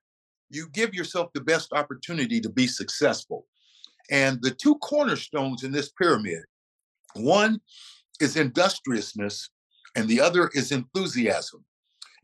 you 0.51 0.69
give 0.73 0.95
yourself 0.95 1.31
the 1.33 1.41
best 1.41 1.73
opportunity 1.73 2.41
to 2.41 2.51
be 2.51 2.67
successful. 2.67 3.47
And 4.11 4.41
the 4.43 4.51
two 4.51 4.77
cornerstones 4.77 5.65
in 5.65 5.73
this 5.73 5.91
pyramid 5.91 6.43
one 7.15 7.61
is 8.21 8.37
industriousness, 8.37 9.51
and 9.97 10.09
the 10.09 10.21
other 10.21 10.51
is 10.55 10.73
enthusiasm. 10.73 11.65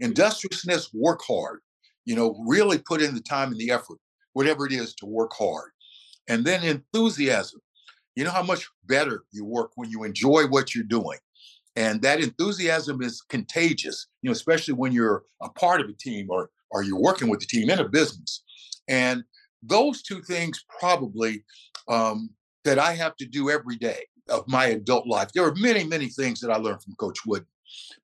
Industriousness, 0.01 0.91
work 0.93 1.21
hard, 1.27 1.61
you 2.05 2.15
know, 2.15 2.43
really 2.47 2.79
put 2.79 3.03
in 3.03 3.15
the 3.15 3.21
time 3.21 3.51
and 3.51 3.61
the 3.61 3.71
effort, 3.71 3.99
whatever 4.33 4.67
it 4.67 4.73
is 4.73 4.95
to 4.97 5.07
work 5.07 5.33
hard. 5.33 5.71
And 6.29 6.45
then 6.45 6.63
enthusiasm, 6.65 7.61
you 8.17 8.25
know 8.25 8.31
how 8.31 8.43
much 8.43 8.69
better 8.87 9.25
you 9.33 9.45
work 9.45 9.73
when 9.75 9.91
you 9.91 10.05
enjoy 10.05 10.47
what 10.47 10.75
you're 10.75 10.85
doing. 10.85 11.19
And 11.77 12.01
that 12.03 12.21
enthusiasm 12.21 13.03
is 13.03 13.23
contagious, 13.29 14.07
you 14.23 14.29
know, 14.29 14.33
especially 14.33 14.75
when 14.75 14.93
you're 14.93 15.25
a 15.43 15.49
part 15.49 15.81
of 15.81 15.89
a 15.89 15.93
team 15.93 16.29
or 16.31 16.51
or 16.71 16.83
you're 16.83 17.01
working 17.01 17.29
with 17.29 17.41
the 17.41 17.47
team 17.47 17.71
in 17.71 17.79
a 17.79 17.89
business. 17.89 18.43
And 18.89 19.25
those 19.63 20.03
two 20.03 20.21
things 20.23 20.65
probably 20.79 21.45
um, 21.89 22.31
that 22.65 22.79
I 22.79 22.95
have 22.95 23.17
to 23.17 23.27
do 23.27 23.51
every 23.51 23.77
day 23.77 24.05
of 24.29 24.47
my 24.49 24.67
adult 24.67 25.07
life. 25.07 25.31
There 25.33 25.45
are 25.45 25.55
many, 25.55 25.85
many 25.85 26.09
things 26.09 26.41
that 26.41 26.51
I 26.51 26.57
learned 26.57 26.83
from 26.83 26.95
Coach 26.95 27.25
Wood, 27.27 27.45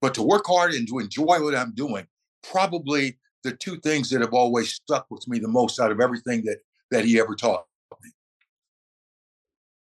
but 0.00 0.15
to 0.15 0.23
work 0.23 0.45
hard 0.47 0.73
and 0.73 0.89
to 0.89 0.99
enjoy 0.99 1.43
what 1.43 1.55
I'm 1.55 1.73
doing, 1.75 2.07
probably 2.43 3.19
the 3.43 3.53
two 3.53 3.79
things 3.81 4.11
that 4.11 4.21
have 4.21 4.35
always 4.35 4.75
stuck 4.75 5.07
with 5.11 5.27
me 5.29 5.39
the 5.39 5.49
most 5.49 5.81
out 5.81 5.93
of 5.93 6.00
everything 6.00 6.45
that 6.45 6.59
that 6.91 7.05
he 7.05 7.21
ever 7.21 7.35
taught 7.35 7.67
me. 8.03 8.11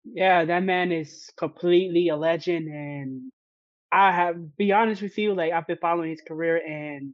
Yeah, 0.05 0.45
that 0.45 0.63
man 0.63 0.91
is 0.91 1.29
completely 1.37 2.09
a 2.09 2.15
legend, 2.15 2.67
and 2.67 3.31
I 3.91 4.11
have 4.11 4.55
be 4.57 4.71
honest 4.71 5.01
with 5.01 5.17
you, 5.17 5.33
like 5.33 5.51
I've 5.51 5.67
been 5.67 5.77
following 5.77 6.11
his 6.11 6.21
career 6.21 6.61
and 6.65 7.13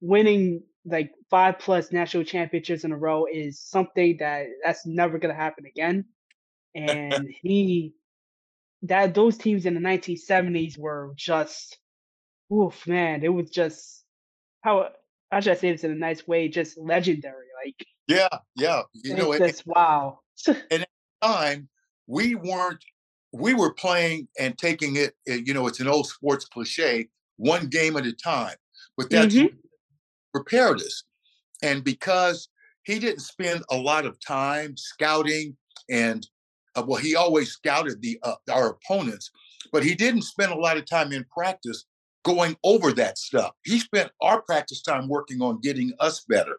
winning 0.00 0.62
like 0.84 1.12
five 1.30 1.58
plus 1.58 1.90
national 1.92 2.24
championships 2.24 2.84
in 2.84 2.92
a 2.92 2.96
row 2.96 3.26
is 3.30 3.60
something 3.60 4.16
that 4.20 4.46
that's 4.64 4.86
never 4.86 5.18
gonna 5.18 5.34
happen 5.34 5.66
again. 5.66 6.04
And 6.76 7.30
he 7.42 7.94
that 8.82 9.14
those 9.14 9.38
teams 9.38 9.64
in 9.64 9.72
the 9.72 9.80
1970s 9.80 10.78
were 10.78 11.14
just 11.16 11.78
oof 12.52 12.86
man, 12.86 13.22
it 13.24 13.28
was 13.28 13.50
just 13.50 14.04
how 14.62 14.90
how 15.30 15.40
should 15.40 15.52
I 15.52 15.56
say 15.56 15.72
this 15.72 15.84
in 15.84 15.90
a 15.90 15.96
nice 15.96 16.26
way, 16.26 16.48
just 16.48 16.78
legendary. 16.78 17.46
Like 17.64 17.86
yeah, 18.08 18.38
yeah. 18.54 18.82
You 18.94 19.16
know, 19.16 19.36
just 19.36 19.60
it, 19.60 19.66
wow. 19.66 20.20
and 20.46 20.82
at 20.82 20.88
the 21.20 21.26
time 21.26 21.68
we 22.06 22.34
weren't 22.34 22.84
we 23.32 23.54
were 23.54 23.72
playing 23.74 24.28
and 24.38 24.56
taking 24.56 24.96
it, 24.96 25.14
eh, 25.28 25.40
you 25.44 25.52
know, 25.52 25.66
it's 25.66 25.80
an 25.80 25.88
old 25.88 26.06
sports 26.06 26.44
cliche, 26.46 27.08
one 27.36 27.66
game 27.66 27.96
at 27.96 28.06
a 28.06 28.12
time. 28.12 28.56
But 28.96 29.10
that's 29.10 29.34
mm-hmm 29.34 29.54
prepared 30.36 30.80
us. 30.80 31.04
And 31.62 31.82
because 31.82 32.48
he 32.84 32.98
didn't 32.98 33.20
spend 33.20 33.62
a 33.70 33.76
lot 33.76 34.04
of 34.04 34.18
time 34.20 34.76
scouting 34.76 35.56
and 35.90 36.26
uh, 36.74 36.84
well, 36.86 37.00
he 37.00 37.16
always 37.16 37.52
scouted 37.52 38.02
the 38.02 38.18
uh, 38.22 38.34
our 38.50 38.68
opponents, 38.76 39.30
but 39.72 39.82
he 39.82 39.94
didn't 39.94 40.22
spend 40.22 40.52
a 40.52 40.58
lot 40.58 40.76
of 40.76 40.84
time 40.84 41.10
in 41.10 41.24
practice 41.34 41.86
going 42.26 42.56
over 42.64 42.90
that 42.90 43.16
stuff. 43.18 43.52
He 43.64 43.78
spent 43.78 44.10
our 44.20 44.42
practice 44.42 44.82
time 44.82 45.08
working 45.08 45.40
on 45.40 45.60
getting 45.60 45.92
us 46.00 46.24
better. 46.28 46.56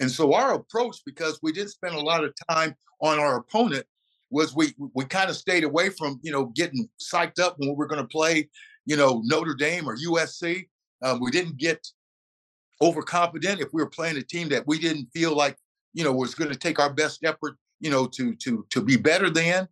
And 0.00 0.10
so 0.10 0.32
our 0.32 0.54
approach, 0.54 0.96
because 1.04 1.38
we 1.42 1.52
didn't 1.52 1.68
spend 1.68 1.94
a 1.94 2.00
lot 2.00 2.24
of 2.24 2.32
time 2.48 2.74
on 3.02 3.18
our 3.18 3.36
opponent, 3.36 3.84
was 4.30 4.56
we 4.56 4.72
we 4.94 5.04
kind 5.04 5.28
of 5.28 5.36
stayed 5.36 5.64
away 5.64 5.90
from 5.90 6.18
you 6.22 6.32
know 6.32 6.46
getting 6.56 6.88
psyched 6.98 7.38
up 7.38 7.56
when 7.58 7.68
we 7.68 7.74
were 7.74 7.86
going 7.86 8.00
to 8.00 8.08
play, 8.08 8.48
you 8.86 8.96
know 8.96 9.20
Notre 9.24 9.54
Dame 9.54 9.86
or 9.86 9.98
USC. 9.98 10.66
Um, 11.02 11.20
we 11.20 11.30
didn't 11.30 11.58
get 11.58 11.86
overconfident, 12.80 13.60
if 13.60 13.68
we 13.74 13.82
were 13.82 13.90
playing 13.90 14.16
a 14.16 14.22
team 14.22 14.48
that 14.48 14.66
we 14.66 14.78
didn't 14.78 15.08
feel 15.12 15.36
like, 15.36 15.56
you 15.92 16.04
know, 16.04 16.12
was 16.12 16.34
going 16.34 16.50
to 16.50 16.58
take 16.58 16.78
our 16.80 16.92
best 16.92 17.22
effort, 17.22 17.56
you 17.80 17.90
know, 17.90 18.06
to 18.06 18.34
to 18.36 18.64
to 18.70 18.80
be 18.80 18.96
better 18.96 19.28
than. 19.28 19.68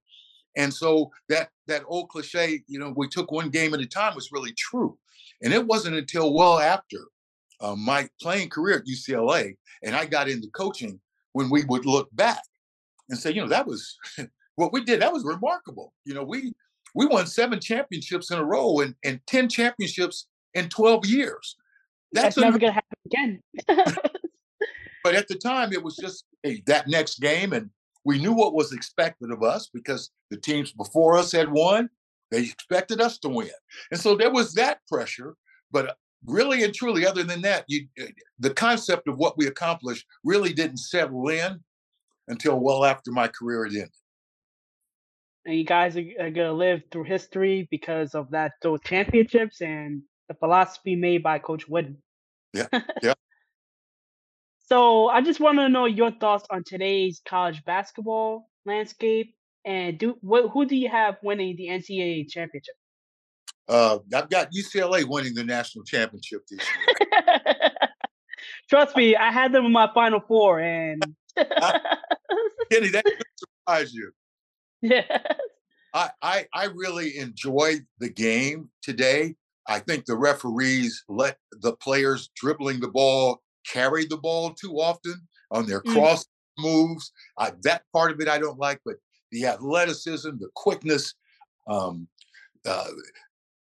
And 0.57 0.73
so 0.73 1.11
that 1.29 1.51
that 1.67 1.85
old 1.87 2.09
cliche, 2.09 2.63
you 2.67 2.79
know, 2.79 2.93
we 2.97 3.09
took 3.09 3.31
one 3.31 3.51
game 3.51 3.75
at 3.75 3.81
a 3.81 3.87
time 3.87 4.15
was 4.15 4.33
really 4.33 4.53
true. 4.59 4.97
And 5.43 5.53
it 5.53 5.67
wasn't 5.67 5.97
until 5.97 6.35
well 6.35 6.59
after 6.59 6.99
uh, 7.61 7.77
my 7.77 8.09
playing 8.21 8.51
career 8.51 8.79
at 8.79 8.87
UCLA 8.87 9.57
and 9.83 9.95
I 9.95 10.07
got 10.07 10.29
into 10.29 10.49
coaching 10.49 11.01
when 11.33 11.51
we 11.51 11.65
would 11.65 11.87
look 11.87 12.09
back 12.13 12.43
and 13.09 13.19
say, 13.19 13.33
you 13.33 13.41
know, 13.41 13.49
that 13.49 13.67
was 13.67 13.97
what 14.57 14.73
we 14.73 14.85
did. 14.85 15.01
That 15.01 15.13
was 15.13 15.25
remarkable. 15.25 15.93
You 16.05 16.15
know, 16.15 16.25
we 16.25 16.53
we 16.95 17.07
won 17.07 17.27
seven 17.27 17.61
championships 17.61 18.31
in 18.31 18.39
a 18.39 18.45
row 18.45 18.81
and, 18.81 18.95
and 19.05 19.21
10 19.27 19.49
championships 19.49 20.27
in 20.55 20.69
12 20.69 21.07
years. 21.07 21.57
That's, 22.13 22.35
That's 22.35 22.39
never 22.39 22.59
going 22.59 22.73
to 22.73 22.75
happen 22.75 22.99
again. 23.07 23.43
but 25.05 25.15
at 25.15 25.29
the 25.29 25.37
time, 25.37 25.73
it 25.73 25.83
was 25.83 25.97
just 25.97 26.25
hey, 26.43 26.63
that 26.67 26.89
next 26.89 27.21
game, 27.21 27.53
and 27.53 27.71
we 28.05 28.19
knew 28.19 28.33
what 28.33 28.55
was 28.55 28.73
expected 28.73 29.31
of 29.31 29.43
us 29.43 29.69
because 29.73 30.11
the 30.31 30.37
teams 30.37 30.73
before 30.73 31.17
us 31.17 31.33
had 31.33 31.51
won. 31.51 31.91
They 32.31 32.43
expected 32.43 33.01
us 33.01 33.19
to 33.19 33.29
win, 33.29 33.51
and 33.91 34.01
so 34.01 34.15
there 34.17 34.31
was 34.31 34.55
that 34.55 34.79
pressure. 34.89 35.35
But 35.73 35.97
really 36.25 36.63
and 36.63 36.75
truly, 36.75 37.07
other 37.07 37.23
than 37.23 37.43
that, 37.43 37.65
you, 37.69 37.87
eh, 37.99 38.07
the 38.39 38.55
concept 38.55 39.09
of 39.09 39.19
what 39.19 39.37
we 39.37 39.47
accomplished 39.47 40.07
really 40.25 40.53
didn't 40.53 40.79
settle 40.79 41.29
in 41.29 41.61
until 42.29 42.61
well 42.61 42.85
after 42.85 43.11
my 43.11 43.29
career 43.29 43.65
had 43.65 43.75
ended. 43.75 43.91
And 45.47 45.57
you 45.57 45.65
guys 45.65 45.97
are, 45.97 46.05
are 46.21 46.31
gonna 46.31 46.53
live 46.53 46.83
through 46.93 47.05
history 47.05 47.67
because 47.71 48.15
of 48.15 48.31
that 48.31 48.53
those 48.63 48.81
championships 48.85 49.61
and 49.61 50.03
the 50.29 50.35
philosophy 50.35 50.95
made 50.95 51.23
by 51.23 51.39
Coach 51.39 51.69
Wooden. 51.69 51.97
Yeah, 52.53 52.69
yeah. 53.03 53.15
So 54.71 55.09
I 55.09 55.21
just 55.21 55.41
want 55.41 55.59
to 55.59 55.69
know 55.69 55.87
your 55.87 56.13
thoughts 56.13 56.47
on 56.49 56.63
today's 56.65 57.21
college 57.27 57.65
basketball 57.65 58.49
landscape, 58.65 59.35
and 59.65 59.99
do 59.99 60.17
what? 60.21 60.51
Who 60.53 60.65
do 60.65 60.77
you 60.77 60.89
have 60.89 61.17
winning 61.23 61.57
the 61.57 61.69
NCAA 61.69 62.29
championship? 62.29 62.75
Uh, 63.69 63.99
I've 64.15 64.31
got 64.31 64.53
UCLA 64.53 65.05
winning 65.05 65.35
the 65.35 65.45
national 65.45 65.85
championship 65.85 66.43
this 66.49 66.61
year. 66.61 67.71
Trust 68.71 68.97
me, 68.97 69.17
I 69.17 69.33
had 69.33 69.53
them 69.53 69.67
in 69.67 69.73
my 69.73 69.91
Final 69.93 70.21
Four, 70.21 70.61
and 70.61 71.03
Kenny, 71.37 72.89
that 72.91 73.05
could 73.05 73.23
surprise 73.37 73.93
you. 73.93 74.13
Yeah. 74.83 75.19
I, 75.93 76.11
I 76.23 76.47
I 76.55 76.65
really 76.67 77.19
enjoyed 77.19 77.85
the 77.99 78.09
game 78.09 78.71
today. 78.83 79.35
I 79.67 79.81
think 79.81 80.07
the 80.07 80.17
referees 80.17 81.05
let 81.09 81.39
the 81.51 81.73
players 81.75 82.31
dribbling 82.37 82.79
the 82.79 82.89
ball 82.89 83.43
carry 83.67 84.07
the 84.07 84.17
ball 84.17 84.51
too 84.51 84.75
often 84.81 85.15
on 85.51 85.67
their 85.67 85.81
mm. 85.83 85.93
cross 85.93 86.25
mm. 86.25 86.63
moves. 86.63 87.13
that 87.63 87.83
part 87.93 88.11
of 88.11 88.21
it 88.21 88.29
I 88.29 88.39
don't 88.39 88.59
like, 88.59 88.81
but 88.85 88.97
the 89.31 89.47
athleticism, 89.47 90.31
the 90.39 90.51
quickness, 90.55 91.15
Um, 91.69 92.09
uh, 92.67 92.89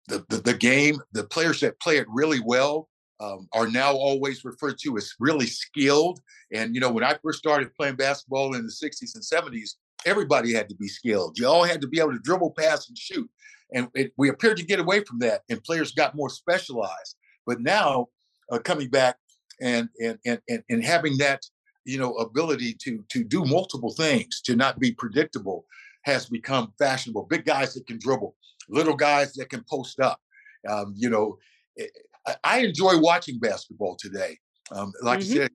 the, 0.08 0.24
the, 0.28 0.36
the 0.36 0.54
game, 0.54 1.00
the 1.12 1.24
players 1.24 1.60
that 1.60 1.80
play 1.80 1.96
it 1.96 2.06
really 2.08 2.40
well 2.40 2.88
um, 3.20 3.48
are 3.52 3.68
now 3.68 3.92
always 3.92 4.44
referred 4.44 4.78
to 4.82 4.96
as 4.96 5.12
really 5.18 5.46
skilled. 5.46 6.20
And 6.52 6.74
you 6.74 6.80
know, 6.80 6.90
when 6.90 7.04
I 7.04 7.16
first 7.22 7.38
started 7.38 7.74
playing 7.74 7.96
basketball 7.96 8.54
in 8.54 8.62
the 8.62 8.72
'60s 8.72 9.14
and 9.14 9.24
'70s, 9.24 9.70
everybody 10.04 10.52
had 10.52 10.68
to 10.68 10.74
be 10.76 10.88
skilled. 10.88 11.38
You 11.38 11.48
all 11.48 11.64
had 11.64 11.80
to 11.80 11.88
be 11.88 11.98
able 11.98 12.12
to 12.12 12.20
dribble, 12.20 12.52
pass, 12.52 12.88
and 12.88 12.96
shoot. 12.96 13.28
And 13.74 13.88
it, 13.94 14.12
we 14.16 14.28
appeared 14.28 14.58
to 14.58 14.64
get 14.64 14.78
away 14.78 15.02
from 15.02 15.18
that, 15.20 15.42
and 15.48 15.62
players 15.64 15.92
got 15.92 16.14
more 16.14 16.30
specialized. 16.30 17.16
But 17.46 17.60
now, 17.60 18.08
uh, 18.52 18.58
coming 18.58 18.88
back 18.88 19.16
and, 19.60 19.88
and 20.02 20.18
and 20.26 20.40
and 20.48 20.62
and 20.68 20.84
having 20.84 21.16
that 21.18 21.42
you 21.84 21.98
know 21.98 22.14
ability 22.14 22.74
to 22.82 23.04
to 23.08 23.24
do 23.24 23.44
multiple 23.44 23.92
things, 23.92 24.40
to 24.42 24.56
not 24.56 24.78
be 24.78 24.92
predictable, 24.92 25.64
has 26.02 26.26
become 26.26 26.72
fashionable. 26.78 27.26
Big 27.28 27.44
guys 27.44 27.74
that 27.74 27.86
can 27.86 27.98
dribble, 27.98 28.34
little 28.68 28.96
guys 28.96 29.32
that 29.34 29.50
can 29.50 29.64
post 29.68 30.00
up. 30.00 30.20
Um, 30.68 30.94
you 30.96 31.10
know, 31.10 31.38
eh, 31.78 31.86
I, 32.26 32.34
I, 32.44 32.58
enjoy 32.60 32.98
watching 32.98 33.38
basketball 33.38 33.96
today. 33.96 34.36
Um, 34.72 34.92
like 35.02 35.20
mm-hmm. 35.20 35.32
I 35.32 35.42
said, 35.42 35.50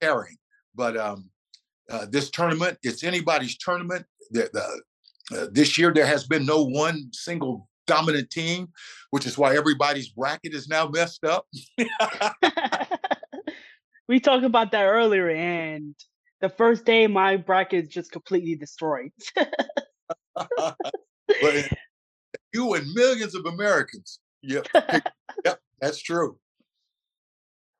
caring, 0.00 0.36
but 0.74 0.96
um, 0.96 1.30
uh, 1.90 2.06
this 2.10 2.30
tournament, 2.30 2.78
it's 2.82 3.04
anybody's 3.04 3.56
tournament. 3.56 4.04
The, 4.30 4.50
the, 4.52 5.38
uh, 5.38 5.46
this 5.52 5.78
year, 5.78 5.92
there 5.92 6.06
has 6.06 6.26
been 6.26 6.44
no 6.44 6.64
one 6.64 7.10
single 7.12 7.68
dominant 7.86 8.30
team, 8.30 8.68
which 9.10 9.26
is 9.26 9.36
why 9.36 9.56
everybody's 9.56 10.08
bracket 10.10 10.54
is 10.54 10.68
now 10.68 10.86
messed 10.88 11.24
up. 11.24 11.46
we 14.08 14.20
talked 14.20 14.44
about 14.44 14.72
that 14.72 14.84
earlier, 14.84 15.30
and 15.30 15.94
the 16.40 16.48
first 16.48 16.84
day, 16.84 17.06
my 17.06 17.36
bracket 17.36 17.84
is 17.84 17.88
just 17.88 18.10
completely 18.10 18.54
destroyed. 18.54 19.10
but 20.34 20.74
you 22.52 22.74
and 22.74 22.92
millions 22.94 23.34
of 23.34 23.44
Americans. 23.46 24.20
Yep. 24.42 24.68
yep, 25.44 25.60
that's 25.80 26.00
true. 26.00 26.38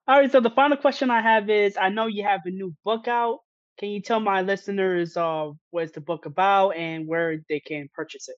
All 0.06 0.18
right, 0.18 0.30
so 0.30 0.40
the 0.40 0.50
final 0.50 0.76
question 0.76 1.10
I 1.10 1.20
have 1.20 1.50
is 1.50 1.76
I 1.76 1.88
know 1.90 2.06
you 2.06 2.24
have 2.24 2.40
a 2.46 2.50
new 2.50 2.74
book 2.84 3.08
out. 3.08 3.40
Can 3.78 3.90
you 3.90 4.00
tell 4.00 4.20
my 4.20 4.42
listeners 4.42 5.16
uh, 5.16 5.50
what's 5.70 5.92
the 5.92 6.00
book 6.00 6.26
about 6.26 6.70
and 6.70 7.06
where 7.06 7.38
they 7.48 7.60
can 7.60 7.88
purchase 7.94 8.28
it? 8.28 8.36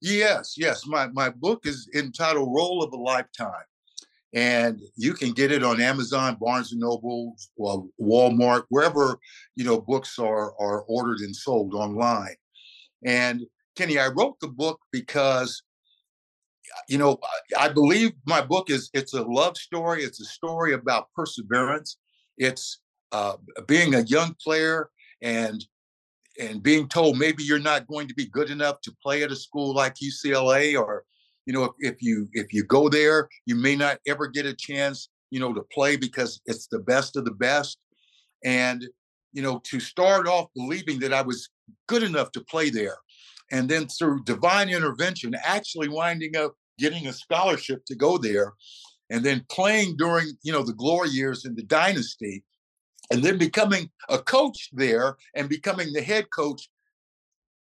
Yes, 0.00 0.54
yes. 0.56 0.86
My 0.86 1.08
my 1.08 1.28
book 1.28 1.66
is 1.66 1.88
entitled 1.94 2.48
Role 2.54 2.82
of 2.82 2.92
a 2.92 2.96
Lifetime. 2.96 3.64
And 4.32 4.80
you 4.96 5.14
can 5.14 5.32
get 5.32 5.50
it 5.50 5.64
on 5.64 5.80
Amazon, 5.80 6.36
Barnes 6.40 6.70
and 6.70 6.80
Noble, 6.80 7.34
Walmart, 7.58 8.64
wherever 8.68 9.18
you 9.56 9.64
know 9.64 9.80
books 9.80 10.18
are 10.18 10.54
are 10.60 10.82
ordered 10.82 11.20
and 11.20 11.34
sold 11.34 11.74
online. 11.74 12.36
And 13.04 13.46
Kenny, 13.76 13.98
I 13.98 14.08
wrote 14.08 14.38
the 14.40 14.48
book 14.48 14.78
because 14.92 15.62
you 16.88 16.98
know 16.98 17.18
I 17.58 17.68
believe 17.70 18.12
my 18.24 18.40
book 18.40 18.70
is 18.70 18.88
it's 18.94 19.14
a 19.14 19.22
love 19.22 19.56
story. 19.56 20.04
It's 20.04 20.20
a 20.20 20.26
story 20.26 20.74
about 20.74 21.08
perseverance. 21.16 21.96
It's 22.38 22.80
uh, 23.12 23.36
being 23.66 23.94
a 23.94 24.02
young 24.02 24.36
player 24.42 24.90
and 25.22 25.64
and 26.38 26.62
being 26.62 26.88
told 26.88 27.18
maybe 27.18 27.42
you're 27.42 27.58
not 27.58 27.86
going 27.86 28.08
to 28.08 28.14
be 28.14 28.26
good 28.26 28.50
enough 28.50 28.80
to 28.82 28.96
play 29.02 29.22
at 29.22 29.32
a 29.32 29.36
school 29.36 29.74
like 29.74 29.96
UCLA 29.96 30.80
or 30.80 31.04
you 31.50 31.56
know 31.56 31.64
if, 31.64 31.72
if 31.80 31.96
you 32.00 32.28
if 32.32 32.52
you 32.52 32.62
go 32.62 32.88
there 32.88 33.28
you 33.44 33.56
may 33.56 33.74
not 33.74 33.98
ever 34.06 34.28
get 34.28 34.46
a 34.46 34.54
chance 34.54 35.08
you 35.32 35.40
know 35.40 35.52
to 35.52 35.62
play 35.72 35.96
because 35.96 36.40
it's 36.46 36.68
the 36.68 36.78
best 36.78 37.16
of 37.16 37.24
the 37.24 37.32
best. 37.32 37.76
And 38.44 38.86
you 39.32 39.42
know 39.42 39.60
to 39.64 39.80
start 39.80 40.28
off 40.28 40.46
believing 40.54 41.00
that 41.00 41.12
I 41.12 41.22
was 41.22 41.48
good 41.88 42.04
enough 42.04 42.30
to 42.32 42.44
play 42.44 42.70
there 42.70 42.98
and 43.50 43.68
then 43.68 43.88
through 43.88 44.22
divine 44.22 44.68
intervention 44.68 45.34
actually 45.42 45.88
winding 45.88 46.36
up 46.36 46.54
getting 46.78 47.08
a 47.08 47.12
scholarship 47.12 47.84
to 47.86 47.96
go 47.96 48.16
there 48.16 48.52
and 49.10 49.24
then 49.24 49.44
playing 49.50 49.96
during 49.96 50.28
you 50.44 50.52
know 50.52 50.62
the 50.62 50.80
glory 50.84 51.08
years 51.08 51.44
in 51.46 51.56
the 51.56 51.64
dynasty 51.64 52.44
and 53.10 53.24
then 53.24 53.38
becoming 53.38 53.90
a 54.08 54.18
coach 54.18 54.68
there 54.72 55.16
and 55.34 55.48
becoming 55.48 55.92
the 55.92 56.02
head 56.02 56.26
coach 56.30 56.70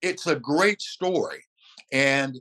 it's 0.01 0.27
a 0.27 0.35
great 0.35 0.81
story. 0.81 1.43
And 1.91 2.39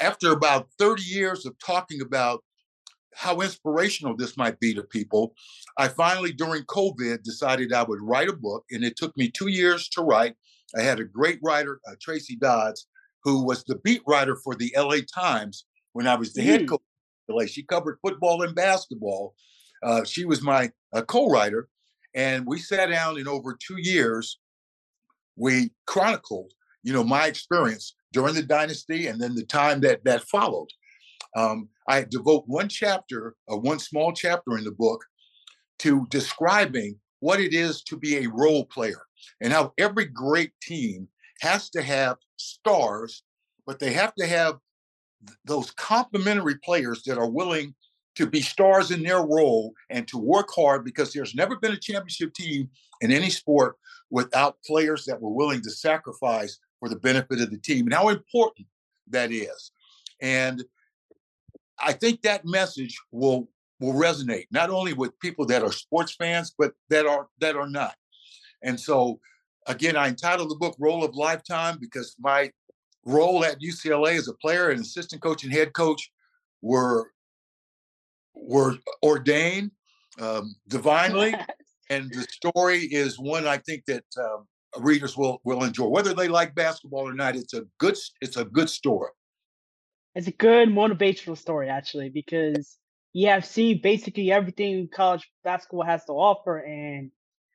after 0.00 0.32
about 0.32 0.68
30 0.78 1.02
years 1.02 1.46
of 1.46 1.54
talking 1.58 2.00
about 2.00 2.42
how 3.14 3.40
inspirational 3.40 4.16
this 4.16 4.36
might 4.36 4.58
be 4.58 4.74
to 4.74 4.82
people 4.82 5.34
i 5.78 5.86
finally 5.86 6.32
during 6.32 6.62
covid 6.64 7.22
decided 7.22 7.72
i 7.72 7.82
would 7.82 8.00
write 8.02 8.28
a 8.28 8.32
book 8.32 8.64
and 8.70 8.82
it 8.82 8.96
took 8.96 9.16
me 9.16 9.30
two 9.30 9.48
years 9.48 9.88
to 9.88 10.02
write 10.02 10.34
i 10.76 10.82
had 10.82 10.98
a 10.98 11.04
great 11.04 11.38
writer 11.42 11.80
uh, 11.88 11.94
tracy 12.00 12.36
dodds 12.36 12.88
who 13.22 13.44
was 13.44 13.62
the 13.64 13.76
beat 13.76 14.02
writer 14.06 14.36
for 14.36 14.54
the 14.56 14.74
la 14.76 14.96
times 15.14 15.64
when 15.92 16.08
i 16.08 16.16
was 16.16 16.32
the 16.32 16.42
mm. 16.42 16.46
head 16.46 16.68
coach 16.68 16.80
she 17.46 17.62
covered 17.62 17.98
football 18.02 18.42
and 18.42 18.54
basketball 18.54 19.34
uh, 19.82 20.02
she 20.04 20.24
was 20.24 20.42
my 20.42 20.70
uh, 20.92 21.02
co-writer 21.02 21.68
and 22.14 22.46
we 22.46 22.58
sat 22.58 22.86
down 22.86 23.18
in 23.18 23.26
over 23.26 23.54
two 23.54 23.76
years. 23.78 24.38
We 25.36 25.70
chronicled, 25.86 26.52
you 26.82 26.92
know, 26.92 27.02
my 27.02 27.26
experience 27.26 27.96
during 28.14 28.34
the 28.34 28.42
dynasty 28.42 29.08
and 29.08 29.20
then 29.20 29.34
the 29.34 29.44
time 29.44 29.80
that 29.80 30.02
that 30.04 30.24
followed. 30.28 30.68
Um, 31.36 31.68
I 31.88 32.04
devote 32.04 32.44
one 32.46 32.68
chapter, 32.68 33.34
uh, 33.52 33.56
one 33.56 33.80
small 33.80 34.12
chapter 34.12 34.56
in 34.56 34.64
the 34.64 34.70
book, 34.70 35.04
to 35.80 36.06
describing 36.08 36.98
what 37.20 37.40
it 37.40 37.52
is 37.52 37.82
to 37.82 37.96
be 37.96 38.18
a 38.18 38.30
role 38.30 38.64
player 38.66 39.02
and 39.40 39.52
how 39.52 39.72
every 39.78 40.06
great 40.06 40.52
team 40.62 41.08
has 41.40 41.68
to 41.70 41.82
have 41.82 42.16
stars, 42.36 43.24
but 43.66 43.80
they 43.80 43.92
have 43.92 44.14
to 44.14 44.26
have 44.26 44.58
those 45.44 45.70
complementary 45.72 46.56
players 46.64 47.02
that 47.02 47.18
are 47.18 47.30
willing 47.30 47.74
to 48.14 48.26
be 48.26 48.40
stars 48.40 48.92
in 48.92 49.02
their 49.02 49.22
role 49.24 49.72
and 49.90 50.06
to 50.06 50.18
work 50.18 50.48
hard 50.54 50.84
because 50.84 51.12
there's 51.12 51.34
never 51.34 51.56
been 51.56 51.72
a 51.72 51.76
championship 51.76 52.32
team 52.32 52.70
in 53.00 53.10
any 53.10 53.30
sport 53.30 53.76
without 54.10 54.62
players 54.64 55.04
that 55.04 55.20
were 55.20 55.32
willing 55.32 55.60
to 55.60 55.70
sacrifice 55.70 56.58
for 56.84 56.90
the 56.90 56.96
benefit 56.96 57.40
of 57.40 57.50
the 57.50 57.56
team 57.56 57.86
and 57.86 57.94
how 57.94 58.10
important 58.10 58.66
that 59.08 59.32
is. 59.32 59.70
And 60.20 60.62
I 61.78 61.94
think 61.94 62.20
that 62.22 62.44
message 62.44 63.00
will 63.10 63.48
will 63.80 63.94
resonate 63.94 64.46
not 64.50 64.68
only 64.68 64.92
with 64.92 65.18
people 65.18 65.46
that 65.46 65.62
are 65.62 65.72
sports 65.72 66.14
fans 66.14 66.54
but 66.58 66.72
that 66.90 67.06
are 67.06 67.28
that 67.40 67.56
are 67.56 67.70
not. 67.70 67.94
And 68.62 68.78
so 68.78 69.18
again 69.66 69.96
I 69.96 70.08
entitled 70.08 70.50
the 70.50 70.56
book 70.56 70.76
Role 70.78 71.02
of 71.02 71.14
Lifetime 71.14 71.78
because 71.80 72.14
my 72.18 72.52
role 73.06 73.46
at 73.46 73.62
UCLA 73.62 74.18
as 74.18 74.28
a 74.28 74.34
player 74.34 74.68
and 74.68 74.80
assistant 74.80 75.22
coach 75.22 75.42
and 75.42 75.52
head 75.52 75.72
coach 75.72 76.10
were 76.60 77.12
were 78.34 78.76
ordained 79.02 79.70
um, 80.20 80.54
divinely, 80.68 81.34
and 81.88 82.12
the 82.12 82.26
story 82.30 82.80
is 82.80 83.18
one 83.18 83.46
I 83.46 83.56
think 83.56 83.84
that 83.86 84.04
um, 84.18 84.46
readers 84.78 85.16
will 85.16 85.40
will 85.44 85.64
enjoy, 85.64 85.86
whether 85.86 86.14
they 86.14 86.28
like 86.28 86.54
basketball 86.54 87.08
or 87.08 87.14
not. 87.14 87.36
It's 87.36 87.54
a 87.54 87.64
good 87.78 87.96
it's 88.20 88.36
a 88.36 88.44
good 88.44 88.70
story. 88.70 89.10
It's 90.14 90.28
a 90.28 90.32
good 90.32 90.68
motivational 90.68 91.36
story 91.36 91.68
actually 91.68 92.08
because 92.08 92.78
you 93.12 93.28
have 93.28 93.44
seen 93.44 93.80
basically 93.82 94.30
everything 94.30 94.88
college 94.94 95.28
basketball 95.42 95.84
has 95.84 96.04
to 96.06 96.12
offer, 96.12 96.58
and 96.58 97.10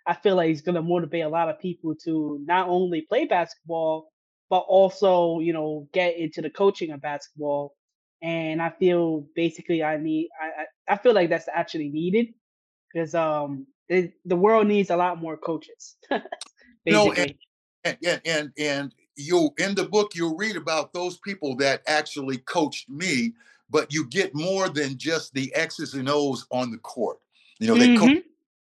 I 0.05 0.13
feel 0.15 0.35
like 0.35 0.49
it's 0.49 0.61
going 0.61 0.75
to 0.75 0.81
motivate 0.81 1.23
a 1.23 1.29
lot 1.29 1.49
of 1.49 1.59
people 1.59 1.95
to 2.05 2.39
not 2.45 2.67
only 2.67 3.01
play 3.01 3.25
basketball 3.25 4.11
but 4.49 4.59
also 4.59 5.39
you 5.39 5.53
know 5.53 5.87
get 5.93 6.17
into 6.17 6.41
the 6.41 6.49
coaching 6.49 6.91
of 6.91 7.01
basketball 7.01 7.75
and 8.21 8.61
I 8.61 8.71
feel 8.71 9.25
basically 9.35 9.83
I 9.83 9.97
need 9.97 10.29
I 10.41 10.93
I 10.93 10.97
feel 10.97 11.13
like 11.13 11.29
that's 11.29 11.47
actually 11.53 11.89
needed 11.89 12.33
because 12.91 13.15
um 13.15 13.67
it, 13.87 14.13
the 14.25 14.35
world 14.35 14.67
needs 14.67 14.89
a 14.89 14.97
lot 14.97 15.21
more 15.21 15.37
coaches. 15.37 15.95
no, 16.85 17.11
and, 17.13 17.33
and 17.83 18.21
and 18.25 18.51
and 18.57 18.95
you 19.15 19.49
in 19.57 19.75
the 19.75 19.85
book 19.85 20.11
you'll 20.15 20.35
read 20.35 20.55
about 20.55 20.93
those 20.93 21.17
people 21.17 21.55
that 21.57 21.81
actually 21.87 22.37
coached 22.39 22.89
me, 22.89 23.33
but 23.69 23.93
you 23.93 24.07
get 24.07 24.33
more 24.33 24.69
than 24.69 24.97
just 24.97 25.33
the 25.33 25.53
X's 25.55 25.93
and 25.93 26.09
O's 26.09 26.45
on 26.51 26.71
the 26.71 26.77
court. 26.77 27.19
You 27.59 27.67
know, 27.67 27.75
they 27.75 27.89
mm-hmm. 27.89 28.05
coach 28.05 28.23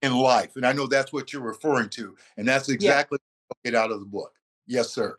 in 0.01 0.13
life, 0.13 0.55
and 0.55 0.65
I 0.65 0.73
know 0.73 0.87
that's 0.87 1.13
what 1.13 1.31
you're 1.31 1.41
referring 1.41 1.89
to, 1.89 2.15
and 2.37 2.47
that's 2.47 2.69
exactly 2.69 3.19
yeah. 3.63 3.71
get 3.71 3.79
out 3.79 3.91
of 3.91 3.99
the 3.99 4.05
book. 4.05 4.33
Yes, 4.67 4.89
sir. 4.89 5.15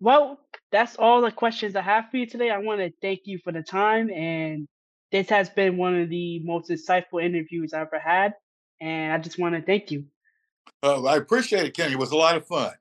Well, 0.00 0.38
that's 0.70 0.96
all 0.96 1.20
the 1.20 1.32
questions 1.32 1.74
I 1.74 1.80
have 1.80 2.10
for 2.10 2.18
you 2.18 2.26
today. 2.26 2.50
I 2.50 2.58
want 2.58 2.80
to 2.80 2.92
thank 3.02 3.22
you 3.24 3.38
for 3.38 3.52
the 3.52 3.62
time, 3.62 4.10
and 4.10 4.68
this 5.10 5.28
has 5.30 5.48
been 5.48 5.76
one 5.76 6.00
of 6.00 6.08
the 6.08 6.40
most 6.40 6.70
insightful 6.70 7.22
interviews 7.22 7.72
I've 7.72 7.88
ever 7.88 7.98
had. 7.98 8.34
And 8.80 9.12
I 9.12 9.18
just 9.18 9.38
want 9.38 9.54
to 9.54 9.62
thank 9.62 9.90
you. 9.90 10.04
Uh, 10.82 11.04
I 11.04 11.16
appreciate 11.16 11.66
it, 11.66 11.74
Kenny. 11.74 11.92
It 11.92 11.98
was 11.98 12.12
a 12.12 12.16
lot 12.16 12.36
of 12.36 12.46
fun. 12.46 12.72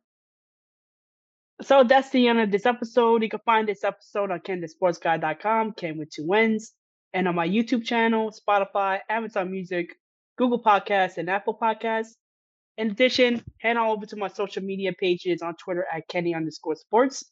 So 1.62 1.84
that's 1.84 2.10
the 2.12 2.28
end 2.28 2.40
of 2.40 2.52
this 2.52 2.66
episode. 2.66 3.24
You 3.24 3.30
can 3.30 3.40
find 3.46 3.68
this 3.68 3.84
episode 3.84 4.30
on 4.32 4.40
KenTheSportsGuy.com, 4.40 5.74
Ken 5.74 5.98
with 5.98 6.12
two 6.12 6.28
wins, 6.28 6.74
and 7.14 7.28
on 7.28 7.36
my 7.36 7.48
YouTube 7.48 7.84
channel, 7.84 8.32
Spotify, 8.32 9.00
Amazon 9.10 9.50
Music, 9.50 9.96
Google 10.38 10.62
Podcasts, 10.62 11.18
and 11.18 11.30
Apple 11.30 11.58
Podcasts. 11.60 12.12
In 12.78 12.92
addition, 12.92 13.44
head 13.60 13.76
on 13.76 13.88
over 13.88 14.06
to 14.06 14.16
my 14.16 14.28
social 14.28 14.62
media 14.62 14.94
pages 14.94 15.42
on 15.42 15.56
Twitter 15.56 15.86
at 15.92 16.08
Kenny 16.08 16.36
underscore 16.36 16.76
sports 16.76 17.24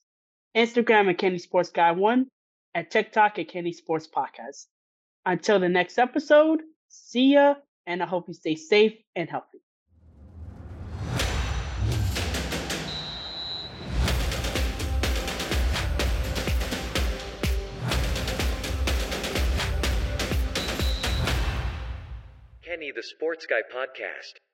Instagram 0.55 1.09
at 1.09 1.17
Kenny 1.17 1.37
Sports 1.37 1.69
Guy 1.69 1.91
One, 1.91 2.27
and 2.73 2.89
TikTok 2.89 3.37
at 3.39 3.49
Kenny 3.49 3.73
Sports 3.73 4.07
Podcast. 4.07 4.65
Until 5.25 5.59
the 5.59 5.69
next 5.69 5.97
episode, 5.97 6.61
see 6.87 7.33
ya, 7.33 7.55
and 7.85 8.01
I 8.01 8.05
hope 8.05 8.27
you 8.27 8.33
stay 8.33 8.55
safe 8.55 8.93
and 9.15 9.29
healthy. 9.29 9.59
The 22.77 23.03
Sports 23.03 23.45
Guy 23.45 23.61
Podcast. 23.73 24.44